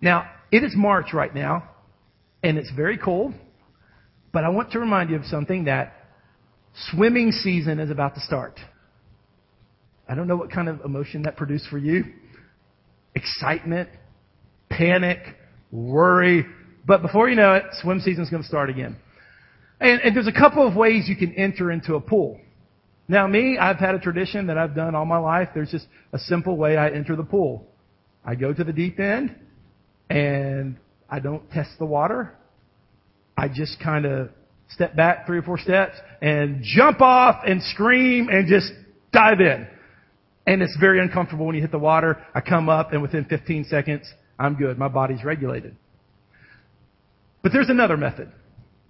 Now, 0.00 0.28
it 0.50 0.62
is 0.62 0.74
March 0.76 1.12
right 1.12 1.34
now, 1.34 1.70
and 2.42 2.58
it's 2.58 2.70
very 2.74 2.98
cold, 2.98 3.34
but 4.32 4.44
I 4.44 4.48
want 4.50 4.72
to 4.72 4.78
remind 4.78 5.10
you 5.10 5.16
of 5.16 5.24
something 5.24 5.64
that 5.64 5.94
swimming 6.90 7.32
season 7.32 7.80
is 7.80 7.90
about 7.90 8.14
to 8.14 8.20
start. 8.20 8.60
I 10.08 10.14
don't 10.14 10.28
know 10.28 10.36
what 10.36 10.50
kind 10.50 10.68
of 10.68 10.82
emotion 10.84 11.22
that 11.22 11.36
produced 11.36 11.66
for 11.68 11.78
you. 11.78 12.04
Excitement, 13.14 13.88
panic, 14.68 15.18
worry. 15.72 16.46
But 16.86 17.02
before 17.02 17.28
you 17.28 17.36
know 17.36 17.54
it, 17.54 17.64
swim 17.82 18.00
season 18.00 18.22
is 18.22 18.30
going 18.30 18.42
to 18.42 18.48
start 18.48 18.70
again. 18.70 18.96
And, 19.80 20.00
and 20.02 20.16
there's 20.16 20.28
a 20.28 20.32
couple 20.32 20.66
of 20.66 20.76
ways 20.76 21.08
you 21.08 21.16
can 21.16 21.34
enter 21.34 21.70
into 21.70 21.94
a 21.94 22.00
pool. 22.00 22.40
Now 23.08 23.26
me, 23.26 23.58
I've 23.58 23.76
had 23.76 23.94
a 23.94 23.98
tradition 23.98 24.48
that 24.48 24.58
I've 24.58 24.74
done 24.74 24.94
all 24.94 25.04
my 25.04 25.18
life. 25.18 25.48
There's 25.54 25.70
just 25.70 25.86
a 26.12 26.18
simple 26.18 26.56
way 26.56 26.76
I 26.76 26.90
enter 26.90 27.16
the 27.16 27.24
pool. 27.24 27.66
I 28.24 28.34
go 28.34 28.52
to 28.52 28.64
the 28.64 28.72
deep 28.72 28.98
end 28.98 29.34
and 30.10 30.76
I 31.08 31.20
don't 31.20 31.48
test 31.50 31.70
the 31.78 31.86
water. 31.86 32.34
I 33.36 33.48
just 33.48 33.78
kind 33.80 34.06
of 34.06 34.30
step 34.70 34.96
back 34.96 35.26
three 35.26 35.38
or 35.38 35.42
four 35.42 35.58
steps 35.58 35.96
and 36.20 36.62
jump 36.62 37.00
off 37.00 37.42
and 37.46 37.62
scream 37.62 38.28
and 38.28 38.48
just 38.48 38.72
dive 39.12 39.40
in. 39.40 39.66
And 40.46 40.62
it's 40.62 40.76
very 40.78 41.00
uncomfortable 41.00 41.46
when 41.46 41.54
you 41.54 41.60
hit 41.60 41.72
the 41.72 41.78
water. 41.78 42.24
I 42.34 42.40
come 42.40 42.68
up 42.68 42.92
and 42.92 43.02
within 43.02 43.24
15 43.24 43.64
seconds, 43.64 44.06
I'm 44.38 44.54
good. 44.54 44.78
My 44.78 44.88
body's 44.88 45.24
regulated. 45.24 45.76
But 47.42 47.52
there's 47.52 47.68
another 47.68 47.96
method. 47.96 48.30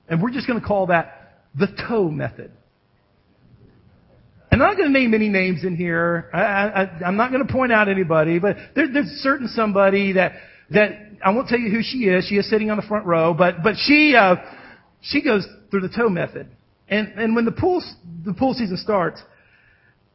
And 0.09 0.23
we're 0.23 0.31
just 0.31 0.47
going 0.47 0.61
to 0.61 0.67
call 0.67 0.87
that 0.87 1.43
the 1.59 1.69
toe 1.89 2.11
method. 2.11 2.53
And 4.51 4.63
I'm 4.63 4.71
not 4.71 4.77
going 4.79 4.93
to 4.93 4.99
name 4.99 5.13
any 5.13 5.29
names 5.29 5.65
in 5.65 5.77
here. 5.77 6.31
I, 6.33 6.89
am 7.05 7.17
not 7.17 7.31
going 7.31 7.47
to 7.47 7.53
point 7.53 7.73
out 7.73 7.89
anybody, 7.89 8.39
but 8.39 8.57
there, 8.75 8.87
there's 8.93 9.09
certain 9.23 9.49
somebody 9.49 10.13
that, 10.13 10.33
that, 10.71 10.91
I 11.25 11.31
won't 11.31 11.49
tell 11.49 11.59
you 11.59 11.71
who 11.71 11.83
she 11.83 12.05
is. 12.05 12.27
She 12.27 12.37
is 12.37 12.49
sitting 12.49 12.71
on 12.71 12.77
the 12.77 12.83
front 12.83 13.07
row, 13.07 13.35
but, 13.35 13.63
but 13.63 13.75
she, 13.77 14.15
uh, 14.15 14.37
she 15.01 15.23
goes 15.23 15.47
through 15.71 15.83
the 15.83 15.95
toe 15.95 16.09
method. 16.09 16.49
And, 16.89 17.09
and 17.17 17.35
when 17.35 17.45
the 17.45 17.53
pool, 17.53 17.83
the 18.25 18.35
pool 18.35 18.55
season 18.55 18.77
starts, 18.77 19.21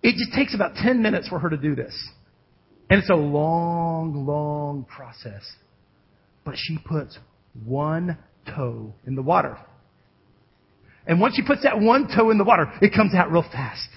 it 0.03 0.15
just 0.15 0.33
takes 0.35 0.55
about 0.55 0.75
10 0.75 1.01
minutes 1.01 1.27
for 1.27 1.39
her 1.39 1.49
to 1.49 1.57
do 1.57 1.75
this. 1.75 1.93
And 2.89 2.99
it's 2.99 3.09
a 3.09 3.15
long, 3.15 4.25
long 4.25 4.85
process. 4.85 5.49
But 6.43 6.55
she 6.57 6.77
puts 6.83 7.17
one 7.63 8.17
toe 8.45 8.93
in 9.05 9.15
the 9.15 9.21
water. 9.21 9.57
And 11.07 11.19
once 11.19 11.35
she 11.35 11.41
puts 11.41 11.63
that 11.63 11.79
one 11.79 12.07
toe 12.15 12.29
in 12.29 12.37
the 12.37 12.43
water, 12.43 12.71
it 12.81 12.93
comes 12.93 13.13
out 13.15 13.31
real 13.31 13.43
fast. 13.43 13.89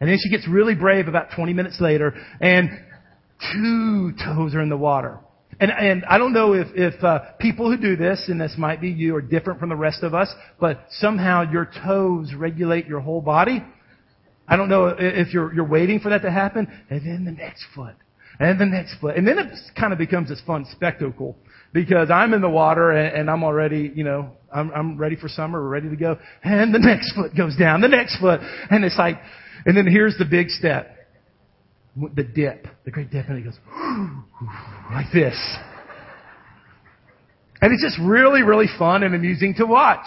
And 0.00 0.08
then 0.08 0.18
she 0.22 0.30
gets 0.30 0.46
really 0.48 0.74
brave 0.74 1.08
about 1.08 1.28
20 1.34 1.52
minutes 1.52 1.80
later, 1.80 2.14
and 2.40 2.70
two 3.52 4.12
toes 4.24 4.54
are 4.54 4.60
in 4.60 4.68
the 4.68 4.76
water. 4.76 5.18
And, 5.60 5.72
and 5.72 6.04
I 6.04 6.18
don't 6.18 6.32
know 6.32 6.52
if, 6.52 6.68
if 6.74 7.02
uh, 7.02 7.32
people 7.40 7.70
who 7.70 7.76
do 7.76 7.96
this, 7.96 8.24
and 8.28 8.40
this 8.40 8.54
might 8.56 8.80
be 8.80 8.90
you, 8.90 9.16
are 9.16 9.22
different 9.22 9.58
from 9.58 9.70
the 9.70 9.76
rest 9.76 10.02
of 10.02 10.14
us, 10.14 10.32
but 10.60 10.86
somehow 10.90 11.50
your 11.50 11.68
toes 11.84 12.32
regulate 12.36 12.86
your 12.86 13.00
whole 13.00 13.20
body. 13.20 13.64
I 14.46 14.56
don't 14.56 14.68
know 14.68 14.94
if 14.96 15.34
you're, 15.34 15.52
you're 15.52 15.68
waiting 15.68 15.98
for 16.00 16.10
that 16.10 16.22
to 16.22 16.30
happen, 16.30 16.68
and 16.88 17.04
then 17.04 17.24
the 17.24 17.32
next 17.32 17.64
foot, 17.74 17.96
and 18.38 18.58
the 18.58 18.66
next 18.66 18.98
foot, 19.00 19.16
and 19.16 19.26
then 19.26 19.38
it 19.38 19.52
kind 19.78 19.92
of 19.92 19.98
becomes 19.98 20.28
this 20.28 20.40
fun 20.46 20.64
spectacle 20.72 21.36
because 21.72 22.08
I'm 22.10 22.32
in 22.32 22.40
the 22.40 22.48
water 22.48 22.92
and, 22.92 23.14
and 23.14 23.30
I'm 23.30 23.44
already, 23.44 23.92
you 23.94 24.04
know, 24.04 24.30
I'm, 24.54 24.70
I'm 24.70 24.96
ready 24.96 25.16
for 25.16 25.28
summer, 25.28 25.60
we're 25.60 25.68
ready 25.68 25.90
to 25.90 25.96
go, 25.96 26.18
and 26.42 26.74
the 26.74 26.78
next 26.78 27.14
foot 27.14 27.36
goes 27.36 27.56
down, 27.56 27.80
the 27.80 27.88
next 27.88 28.18
foot, 28.20 28.40
and 28.70 28.84
it's 28.84 28.96
like, 28.96 29.16
and 29.66 29.76
then 29.76 29.86
here's 29.86 30.16
the 30.16 30.24
big 30.24 30.48
step, 30.48 30.96
the 32.14 32.24
dip, 32.24 32.66
the 32.84 32.90
great 32.90 33.10
dip, 33.10 33.28
and 33.28 33.38
it 33.38 33.44
goes 33.44 33.58
like 34.92 35.12
this, 35.12 35.36
and 37.60 37.72
it's 37.72 37.82
just 37.82 37.98
really, 38.00 38.42
really 38.42 38.68
fun 38.78 39.02
and 39.02 39.14
amusing 39.14 39.54
to 39.54 39.66
watch. 39.66 40.06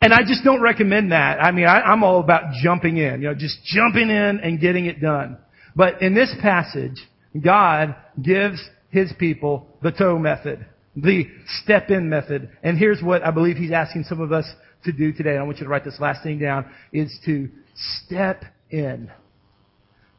And 0.00 0.12
I 0.12 0.20
just 0.20 0.44
don't 0.44 0.62
recommend 0.62 1.12
that. 1.12 1.42
I 1.42 1.50
mean, 1.50 1.66
I, 1.66 1.80
I'm 1.80 2.04
all 2.04 2.20
about 2.20 2.52
jumping 2.62 2.98
in, 2.98 3.20
you 3.20 3.28
know, 3.28 3.34
just 3.34 3.58
jumping 3.64 4.10
in 4.10 4.40
and 4.42 4.60
getting 4.60 4.86
it 4.86 5.00
done. 5.00 5.38
But 5.74 6.02
in 6.02 6.14
this 6.14 6.34
passage, 6.40 6.96
God 7.40 7.96
gives 8.20 8.60
His 8.90 9.12
people 9.18 9.66
the 9.82 9.90
toe 9.90 10.18
method, 10.18 10.64
the 10.96 11.24
step 11.62 11.90
in 11.90 12.08
method. 12.08 12.50
And 12.62 12.78
here's 12.78 13.02
what 13.02 13.22
I 13.22 13.30
believe 13.32 13.56
He's 13.56 13.72
asking 13.72 14.04
some 14.04 14.20
of 14.20 14.32
us 14.32 14.46
to 14.84 14.92
do 14.92 15.12
today. 15.12 15.36
I 15.36 15.42
want 15.42 15.58
you 15.58 15.64
to 15.64 15.70
write 15.70 15.84
this 15.84 15.98
last 16.00 16.22
thing 16.22 16.38
down, 16.38 16.70
is 16.92 17.16
to 17.26 17.48
step 17.74 18.44
in. 18.70 19.10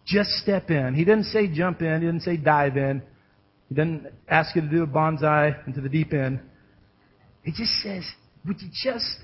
Just 0.10 0.30
step 0.42 0.72
in. 0.72 0.96
He 0.96 1.06
didn't 1.06 1.26
say 1.26 1.48
jump 1.48 1.82
in. 1.82 2.02
He 2.02 2.08
didn't 2.08 2.24
say 2.24 2.36
dive 2.36 2.78
in. 2.78 3.02
He 3.70 3.76
didn't 3.76 4.08
ask 4.28 4.56
you 4.56 4.62
to 4.62 4.68
do 4.68 4.84
a 4.84 4.88
bonsai 4.88 5.68
into 5.68 5.82
the 5.82 5.90
deep 5.90 6.14
end. 6.14 6.40
He 7.44 7.52
just 7.52 7.72
says, 7.84 8.04
would 8.46 8.60
you 8.62 8.70
just 8.84 9.20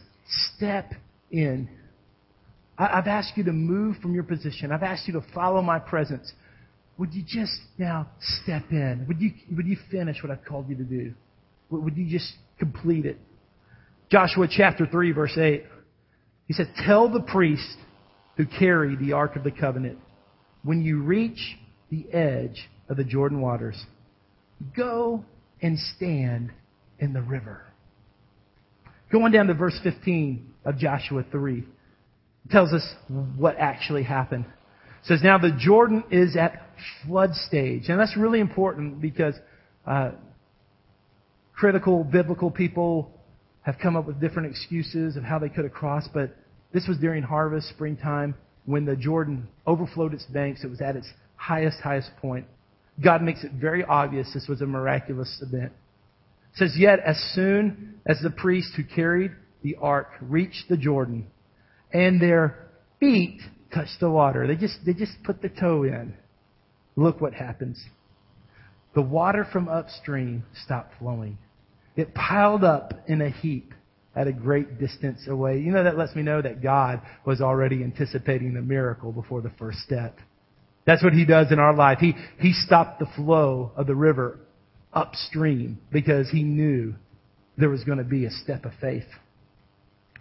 step 0.55 0.93
in. 1.31 1.69
I, 2.77 2.97
have 2.97 3.07
asked 3.07 3.33
you 3.35 3.43
to 3.45 3.53
move 3.53 3.97
from 3.97 4.13
your 4.13 4.23
position. 4.23 4.71
I've 4.71 4.83
asked 4.83 5.07
you 5.07 5.13
to 5.13 5.23
follow 5.33 5.61
my 5.61 5.79
presence. 5.79 6.31
Would 6.97 7.13
you 7.13 7.23
just 7.25 7.57
now 7.77 8.07
step 8.19 8.63
in? 8.71 9.05
Would 9.07 9.19
you, 9.19 9.31
would 9.55 9.67
you 9.67 9.77
finish 9.91 10.21
what 10.21 10.31
I've 10.31 10.45
called 10.45 10.69
you 10.69 10.75
to 10.75 10.83
do? 10.83 11.13
Would 11.69 11.97
you 11.97 12.09
just 12.09 12.31
complete 12.59 13.05
it? 13.05 13.17
Joshua 14.09 14.47
chapter 14.49 14.85
3 14.85 15.11
verse 15.11 15.37
8. 15.37 15.63
He 16.47 16.53
said, 16.53 16.71
tell 16.85 17.09
the 17.09 17.21
priest 17.21 17.77
who 18.37 18.45
carried 18.45 18.99
the 18.99 19.13
Ark 19.13 19.35
of 19.35 19.43
the 19.43 19.51
Covenant, 19.51 19.97
when 20.65 20.81
you 20.81 21.01
reach 21.01 21.57
the 21.91 22.11
edge 22.11 22.67
of 22.89 22.97
the 22.97 23.03
Jordan 23.03 23.39
waters, 23.39 23.81
go 24.75 25.23
and 25.61 25.77
stand 25.95 26.51
in 26.99 27.13
the 27.13 27.21
river. 27.21 27.63
Going 29.11 29.31
down 29.31 29.47
to 29.47 29.53
verse 29.53 29.79
15 29.83 30.53
of 30.65 30.77
Joshua 30.77 31.23
3. 31.31 31.59
It 31.59 32.51
tells 32.51 32.73
us 32.73 32.83
what 33.37 33.57
actually 33.57 34.03
happened. 34.03 34.45
It 34.45 35.07
says, 35.07 35.19
now 35.23 35.37
the 35.37 35.55
Jordan 35.57 36.03
is 36.09 36.35
at 36.35 36.67
flood 37.05 37.35
stage. 37.35 37.83
And 37.87 37.99
that's 37.99 38.17
really 38.17 38.39
important 38.39 38.99
because 38.99 39.35
uh, 39.85 40.11
critical 41.55 42.03
biblical 42.03 42.49
people 42.49 43.11
have 43.61 43.75
come 43.81 43.95
up 43.95 44.07
with 44.07 44.19
different 44.19 44.49
excuses 44.49 45.15
of 45.15 45.23
how 45.23 45.37
they 45.37 45.49
could 45.49 45.63
have 45.63 45.73
crossed, 45.73 46.09
but 46.13 46.35
this 46.73 46.87
was 46.87 46.97
during 46.97 47.23
harvest, 47.23 47.69
springtime, 47.69 48.35
when 48.65 48.85
the 48.85 48.95
Jordan 48.95 49.47
overflowed 49.67 50.13
its 50.13 50.25
banks. 50.25 50.63
It 50.63 50.69
was 50.69 50.81
at 50.81 50.95
its 50.95 51.07
highest, 51.35 51.79
highest 51.79 52.11
point. 52.21 52.45
God 53.03 53.21
makes 53.21 53.43
it 53.43 53.51
very 53.53 53.83
obvious 53.83 54.31
this 54.33 54.47
was 54.47 54.61
a 54.61 54.65
miraculous 54.65 55.41
event. 55.41 55.71
It 56.53 56.57
says, 56.57 56.75
Yet 56.77 56.99
as 56.99 57.17
soon 57.33 57.95
as 58.05 58.19
the 58.21 58.29
priests 58.29 58.73
who 58.75 58.83
carried 58.83 59.31
the 59.63 59.75
ark 59.81 60.07
reached 60.21 60.69
the 60.69 60.77
Jordan, 60.77 61.27
and 61.91 62.21
their 62.21 62.67
feet 62.99 63.41
touched 63.73 63.99
the 63.99 64.09
water, 64.09 64.47
they 64.47 64.55
just, 64.55 64.77
they 64.85 64.93
just 64.93 65.11
put 65.23 65.41
the 65.41 65.49
toe 65.49 65.83
in. 65.83 66.13
Look 66.95 67.19
what 67.19 67.33
happens. 67.33 67.83
the 68.93 69.01
water 69.01 69.45
from 69.51 69.67
upstream 69.67 70.45
stopped 70.63 70.93
flowing. 70.99 71.37
It 71.97 72.15
piled 72.15 72.63
up 72.63 72.93
in 73.07 73.21
a 73.21 73.29
heap 73.29 73.73
at 74.15 74.27
a 74.27 74.33
great 74.33 74.79
distance 74.79 75.27
away. 75.27 75.59
You 75.59 75.71
know, 75.71 75.83
that 75.83 75.97
lets 75.97 76.15
me 76.15 76.23
know 76.23 76.41
that 76.41 76.63
God 76.63 77.01
was 77.25 77.41
already 77.41 77.83
anticipating 77.83 78.53
the 78.53 78.61
miracle 78.61 79.11
before 79.11 79.41
the 79.41 79.51
first 79.59 79.79
step. 79.79 80.17
That's 80.85 81.03
what 81.03 81.13
He 81.13 81.25
does 81.25 81.51
in 81.51 81.59
our 81.59 81.75
life. 81.75 81.99
He, 81.99 82.13
he 82.39 82.53
stopped 82.53 82.99
the 82.99 83.07
flow 83.15 83.71
of 83.75 83.87
the 83.87 83.95
river 83.95 84.39
upstream 84.93 85.79
because 85.91 86.29
He 86.29 86.43
knew 86.43 86.95
there 87.57 87.69
was 87.69 87.83
going 87.83 87.97
to 87.97 88.03
be 88.03 88.25
a 88.25 88.31
step 88.31 88.65
of 88.65 88.71
faith. 88.79 89.07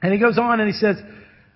And 0.02 0.12
He 0.12 0.18
goes 0.18 0.38
on 0.38 0.61
and 0.61 0.68
He 0.68 0.78
says, 0.78 0.96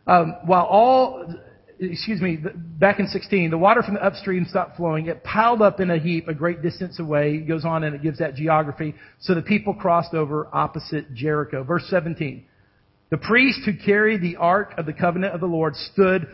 um, 0.07 0.37
while 0.45 0.65
all, 0.65 1.35
excuse 1.81 2.21
me, 2.21 2.39
back 2.55 2.99
in 2.99 3.07
16, 3.07 3.51
the 3.51 3.59
water 3.59 3.83
from 3.83 3.95
the 3.95 4.05
upstream 4.05 4.47
stopped 4.49 4.77
flowing. 4.77 5.07
It 5.07 5.23
piled 5.25 5.63
up 5.63 5.81
in 5.81 5.91
a 5.91 5.99
heap 5.99 6.29
a 6.29 6.35
great 6.35 6.63
distance 6.63 6.99
away. 6.99 7.37
It 7.37 7.49
goes 7.49 7.65
on 7.65 7.85
and 7.85 7.95
it 7.95 8.03
gives 8.03 8.19
that 8.19 8.35
geography. 8.35 8.95
So 9.21 9.35
the 9.35 9.43
people 9.43 9.75
crossed 9.75 10.15
over 10.15 10.49
opposite 10.53 11.15
Jericho. 11.15 11.63
Verse 11.63 11.87
17. 11.89 12.45
The 13.11 13.17
priest 13.17 13.61
who 13.65 13.73
carried 13.75 14.21
the 14.21 14.37
ark 14.37 14.75
of 14.77 14.87
the 14.87 14.93
covenant 14.93 15.35
of 15.35 15.41
the 15.41 15.47
Lord 15.47 15.77
stood 15.77 16.29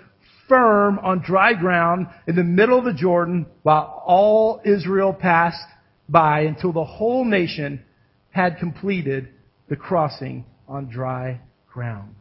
firm 0.49 0.99
on 0.99 1.23
dry 1.23 1.55
ground 1.55 2.09
in 2.27 2.37
the 2.37 2.45
middle 2.45 2.79
of 2.79 2.85
the 2.85 2.93
Jordan 2.93 3.47
while 3.63 4.03
all 4.05 4.61
Israel 4.65 5.13
passed 5.13 5.67
by 6.09 6.41
until 6.41 6.73
the 6.73 6.85
whole 6.85 7.25
nation 7.25 7.83
had 8.31 8.59
completed 8.59 9.29
the 9.69 9.77
crossing 9.77 10.45
on 10.69 10.89
dry 10.89 11.41
ground. 11.73 12.15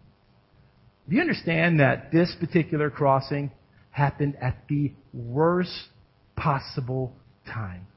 Do 1.10 1.16
you 1.16 1.22
understand 1.22 1.80
that 1.80 2.12
this 2.12 2.34
particular 2.40 2.90
crossing 2.90 3.52
happened 3.92 4.36
at 4.42 4.58
the 4.70 4.92
worst 5.14 5.88
possible 6.36 7.14
time? 7.46 7.88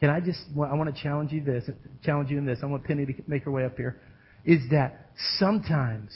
Can 0.00 0.10
I 0.10 0.20
just, 0.20 0.40
I 0.54 0.74
want 0.74 0.94
to 0.94 1.02
challenge 1.02 1.32
you 1.32 1.42
this, 1.42 1.68
challenge 2.04 2.30
you 2.30 2.38
in 2.38 2.46
this. 2.46 2.60
I 2.62 2.66
want 2.66 2.84
Penny 2.84 3.04
to 3.04 3.12
make 3.26 3.42
her 3.42 3.50
way 3.50 3.64
up 3.64 3.76
here. 3.76 4.00
Is 4.44 4.60
that 4.70 5.08
sometimes 5.38 6.12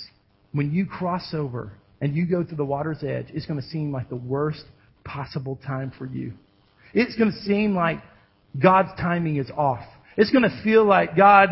when 0.52 0.70
you 0.70 0.86
cross 0.86 1.34
over 1.34 1.72
and 2.00 2.14
you 2.14 2.24
go 2.26 2.44
to 2.44 2.54
the 2.54 2.64
water's 2.64 3.02
edge, 3.02 3.26
it's 3.30 3.46
going 3.46 3.60
to 3.60 3.66
seem 3.66 3.90
like 3.90 4.08
the 4.08 4.16
worst 4.16 4.62
possible 5.04 5.58
time 5.66 5.92
for 5.98 6.06
you. 6.06 6.32
It's 6.94 7.16
going 7.16 7.32
to 7.32 7.38
seem 7.38 7.74
like 7.74 7.98
God's 8.60 8.90
timing 9.00 9.36
is 9.36 9.50
off. 9.56 9.84
It's 10.16 10.30
going 10.30 10.44
to 10.44 10.62
feel 10.62 10.84
like 10.84 11.16
God 11.16 11.50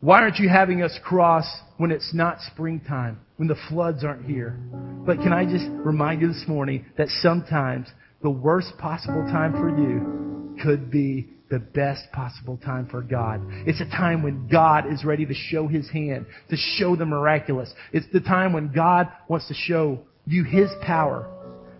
why 0.00 0.20
aren't 0.20 0.38
you 0.38 0.48
having 0.48 0.82
us 0.82 0.98
cross 1.02 1.46
when 1.78 1.90
it's 1.90 2.12
not 2.12 2.40
springtime, 2.52 3.18
when 3.36 3.48
the 3.48 3.56
floods 3.68 4.04
aren't 4.04 4.26
here? 4.26 4.58
But 5.06 5.18
can 5.18 5.32
I 5.32 5.44
just 5.44 5.66
remind 5.70 6.20
you 6.20 6.28
this 6.28 6.44
morning 6.46 6.84
that 6.98 7.08
sometimes 7.08 7.88
the 8.22 8.30
worst 8.30 8.76
possible 8.78 9.24
time 9.30 9.52
for 9.52 9.70
you 9.70 10.62
could 10.62 10.90
be 10.90 11.28
the 11.50 11.58
best 11.58 12.10
possible 12.12 12.56
time 12.56 12.88
for 12.88 13.02
God. 13.02 13.40
It's 13.66 13.80
a 13.80 13.84
time 13.84 14.22
when 14.22 14.48
God 14.48 14.92
is 14.92 15.04
ready 15.04 15.24
to 15.26 15.34
show 15.34 15.68
His 15.68 15.88
hand, 15.90 16.26
to 16.50 16.56
show 16.56 16.96
the 16.96 17.06
miraculous. 17.06 17.72
It's 17.92 18.06
the 18.12 18.20
time 18.20 18.52
when 18.52 18.72
God 18.72 19.08
wants 19.28 19.46
to 19.48 19.54
show 19.54 20.00
you 20.26 20.42
His 20.42 20.68
power. 20.82 21.30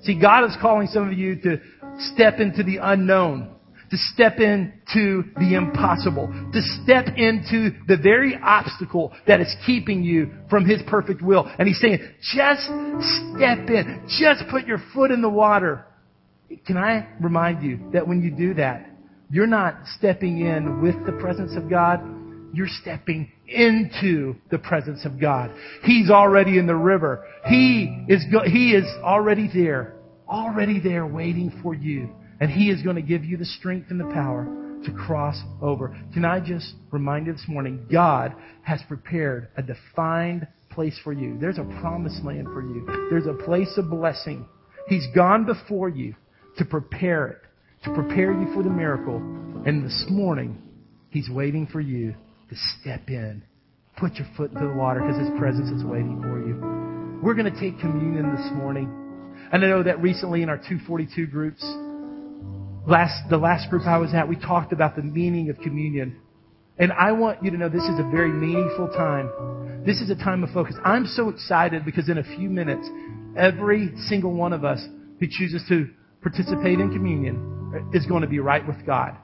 See, 0.03 0.21
God 0.21 0.45
is 0.45 0.57
calling 0.61 0.87
some 0.87 1.09
of 1.11 1.19
you 1.19 1.37
to 1.43 1.61
step 2.15 2.39
into 2.39 2.63
the 2.63 2.79
unknown 2.81 3.56
to 3.91 3.97
step 3.97 4.39
into 4.39 5.25
the 5.39 5.55
impossible, 5.55 6.29
to 6.53 6.63
step 6.83 7.07
into 7.17 7.71
the 7.87 7.97
very 7.97 8.39
obstacle 8.43 9.13
that 9.27 9.41
is 9.41 9.55
keeping 9.65 10.03
you 10.03 10.33
from 10.51 10.67
His 10.67 10.83
perfect 10.87 11.23
will. 11.23 11.51
And 11.59 11.69
He's 11.69 11.81
saying, 11.81 11.99
just 12.35 12.63
step 12.63 13.69
in, 13.71 14.07
just 14.19 14.45
put 14.51 14.67
your 14.67 14.79
foot 14.95 15.11
in 15.11 15.23
the 15.23 15.29
water. 15.29 15.85
Can 16.67 16.77
I 16.77 17.09
remind 17.21 17.63
you 17.63 17.91
that 17.93 18.07
when 18.07 18.23
you 18.23 18.31
do 18.31 18.55
that, 18.55 18.91
you're 19.31 19.47
not 19.47 19.75
stepping 19.97 20.41
in 20.41 20.81
with 20.81 20.95
the 21.05 21.13
presence 21.13 21.57
of 21.57 21.69
God, 21.69 22.01
you're 22.53 22.69
stepping 22.69 23.31
into 23.49 24.37
the 24.51 24.59
presence 24.59 25.05
of 25.05 25.21
God. 25.21 25.51
He's 25.83 26.11
already 26.11 26.59
in 26.59 26.67
the 26.67 26.77
river. 26.77 27.25
He 27.47 28.05
is, 28.09 28.25
go- 28.31 28.45
he 28.45 28.71
is 28.71 28.85
already 29.03 29.51
there, 29.53 29.97
already 30.29 30.81
there 30.81 31.07
waiting 31.07 31.53
for 31.63 31.75
you 31.75 32.09
and 32.41 32.51
He 32.51 32.71
is 32.71 32.83
going 32.83 32.97
to 32.97 33.03
give 33.03 33.25
you 33.25 33.37
the 33.37 33.45
strength 33.45 33.91
and 33.91 34.01
the 34.01 34.13
power 34.13 34.47
to 34.85 34.93
cross 34.93 35.41
over. 35.61 35.97
Can 36.13 36.25
I 36.25 36.41
just 36.41 36.75
remind 36.91 37.27
you 37.27 37.33
this 37.33 37.45
morning, 37.49 37.87
God 37.91 38.35
has 38.63 38.81
prepared 38.89 39.49
a 39.57 39.63
defined 39.63 40.47
place 40.71 40.99
for 41.03 41.13
you. 41.13 41.39
There's 41.41 41.59
a 41.59 41.65
promised 41.81 42.25
land 42.25 42.47
for 42.47 42.63
you. 42.63 42.87
There's 43.11 43.27
a 43.27 43.45
place 43.45 43.73
of 43.77 43.91
blessing. 43.91 44.47
He's 44.89 45.07
gone 45.15 45.47
before 45.47 45.89
you 45.89 46.15
to 46.59 46.65
prepare 46.65 47.27
it, 47.29 47.39
to 47.85 47.95
prepare 47.95 48.33
you 48.33 48.53
for 48.55 48.63
the 48.63 48.71
miracle. 48.71 49.17
And 49.67 49.85
this 49.85 50.05
morning, 50.09 50.63
He's 51.11 51.29
waiting 51.31 51.67
for 51.67 51.81
you 51.81 52.15
to 52.51 52.57
step 52.81 53.09
in. 53.09 53.43
Put 53.97 54.15
your 54.17 54.29
foot 54.37 54.53
into 54.53 54.67
the 54.67 54.75
water 54.75 55.01
because 55.01 55.19
His 55.19 55.39
presence 55.39 55.71
is 55.71 55.83
waiting 55.85 56.21
for 56.21 56.47
you. 56.47 57.21
We're 57.23 57.35
going 57.35 57.53
to 57.53 57.61
take 57.61 57.81
communion 57.81 58.37
this 58.37 58.47
morning. 58.53 58.93
And 59.51 59.65
I 59.65 59.69
know 59.69 59.83
that 59.83 60.03
recently 60.03 60.43
in 60.43 60.51
our 60.51 60.59
242 60.59 61.27
groups, 61.27 61.65
Last, 62.87 63.29
the 63.29 63.37
last 63.37 63.69
group 63.69 63.85
I 63.85 63.99
was 63.99 64.15
at, 64.15 64.29
we 64.29 64.37
talked 64.37 64.73
about 64.73 64.95
the 64.95 65.03
meaning 65.03 65.51
of 65.51 65.59
communion. 65.59 66.21
And 66.79 66.93
I 66.93 67.13
want 67.13 67.43
you 67.43 67.51
to 67.51 67.57
know 67.57 67.69
this 67.69 67.83
is 67.83 67.99
a 67.99 68.09
very 68.11 68.31
meaningful 68.31 68.89
time. 68.89 69.83
This 69.85 70.01
is 70.01 70.11
a 70.11 70.15
time 70.15 70.45
of 70.45 70.51
focus. 70.51 70.77
I'm 70.85 71.07
so 71.07 71.29
excited 71.29 71.85
because 71.85 72.09
in 72.09 72.19
a 72.19 72.23
few 72.23 72.49
minutes, 72.49 72.87
every 73.37 73.91
single 74.09 74.33
one 74.33 74.53
of 74.53 74.65
us 74.65 74.85
who 75.19 75.27
chooses 75.29 75.65
to 75.69 75.89
participate 76.23 76.79
in 76.79 76.93
communion 76.93 77.91
is 77.93 78.07
going 78.07 78.23
to 78.23 78.29
be 78.29 78.39
right 78.39 78.65
with 78.65 78.87
God. 78.87 79.17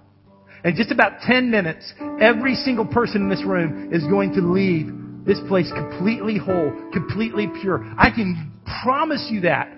In 0.64 0.74
just 0.74 0.90
about 0.90 1.20
10 1.22 1.50
minutes, 1.50 1.92
every 2.20 2.54
single 2.54 2.86
person 2.86 3.22
in 3.22 3.28
this 3.28 3.44
room 3.44 3.92
is 3.92 4.02
going 4.04 4.32
to 4.34 4.40
leave 4.40 4.90
this 5.24 5.38
place 5.46 5.70
completely 5.72 6.36
whole, 6.36 6.72
completely 6.92 7.48
pure. 7.60 7.84
I 7.96 8.10
can 8.10 8.52
promise 8.82 9.28
you 9.30 9.42
that. 9.42 9.72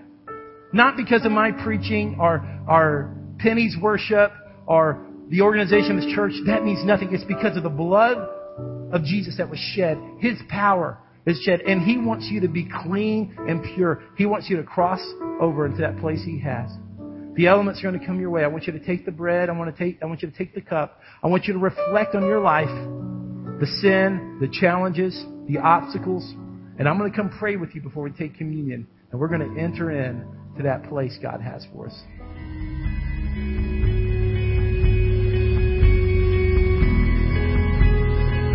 Not 0.73 0.97
because 0.97 1.25
of 1.25 1.33
my 1.33 1.53
preaching 1.53 2.17
or, 2.19 2.45
or 2.69 3.15
Penny's 3.45 3.77
worship 3.81 4.33
or 4.67 5.07
the 5.29 5.43
organization 5.43 5.99
of 5.99 6.05
this 6.05 6.15
church, 6.15 6.33
that 6.47 6.65
means 6.65 6.85
nothing. 6.85 7.11
It's 7.13 7.25
because 7.25 7.57
of 7.57 7.63
the 7.63 7.69
blood 7.69 8.17
of 8.93 9.05
Jesus 9.05 9.37
that 9.37 9.51
was 9.51 9.59
shed. 9.59 9.99
His 10.19 10.39
power 10.49 10.99
is 11.27 11.39
shed. 11.45 11.61
And 11.61 11.83
He 11.83 11.99
wants 11.99 12.29
you 12.31 12.41
to 12.41 12.49
be 12.49 12.69
clean 12.85 13.37
and 13.39 13.63
pure. 13.75 14.03
He 14.17 14.25
wants 14.25 14.49
you 14.49 14.57
to 14.57 14.63
cross 14.63 15.01
over 15.41 15.67
into 15.67 15.83
that 15.83 15.99
place 15.99 16.23
He 16.25 16.41
has. 16.41 16.71
The 17.35 17.49
elements 17.49 17.81
are 17.81 17.91
going 17.91 18.01
to 18.01 18.07
come 18.07 18.19
your 18.19 18.31
way. 18.31 18.45
I 18.45 18.47
want 18.47 18.67
you 18.67 18.73
to 18.73 18.85
take 18.85 19.05
the 19.05 19.13
bread. 19.13 19.51
I 19.51 19.53
want 19.53 19.77
to 19.77 19.85
take, 19.85 20.03
I 20.03 20.07
want 20.07 20.23
you 20.23 20.31
to 20.31 20.37
take 20.37 20.55
the 20.55 20.61
cup. 20.61 21.01
I 21.23 21.27
want 21.27 21.45
you 21.45 21.53
to 21.53 21.59
reflect 21.59 22.15
on 22.15 22.23
your 22.23 22.41
life, 22.41 22.69
the 23.61 23.67
sin, 23.83 24.39
the 24.41 24.49
challenges, 24.49 25.21
the 25.49 25.59
obstacles. 25.59 26.25
And 26.79 26.89
I'm 26.89 26.97
going 26.97 27.11
to 27.11 27.17
come 27.17 27.31
pray 27.39 27.57
with 27.57 27.75
you 27.75 27.83
before 27.83 28.05
we 28.05 28.11
take 28.11 28.39
communion. 28.39 28.87
And 29.11 29.21
we're 29.21 29.29
going 29.29 29.55
to 29.55 29.61
enter 29.61 29.91
in 29.91 30.25
to 30.57 30.63
that 30.63 30.89
place 30.89 31.19
God 31.21 31.41
has 31.41 31.67
for 31.73 31.89
us. 31.89 32.03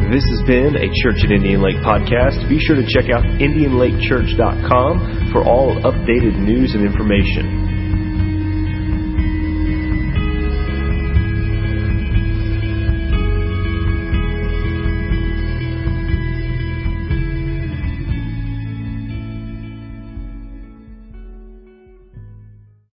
This 0.10 0.26
has 0.34 0.41
been 0.48 0.76
a 0.76 0.89
Church 1.04 1.22
at 1.24 1.30
Indian 1.30 1.62
Lake 1.62 1.78
podcast. 1.86 2.50
Be 2.50 2.58
sure 2.58 2.76
to 2.76 2.82
check 2.82 3.12
out 3.13 3.24
IndianLakeChurch.com 3.38 5.30
for 5.32 5.45
all 5.45 5.76
updated 5.86 6.39
news 6.39 6.74
and 6.74 6.84
information. 6.84 7.68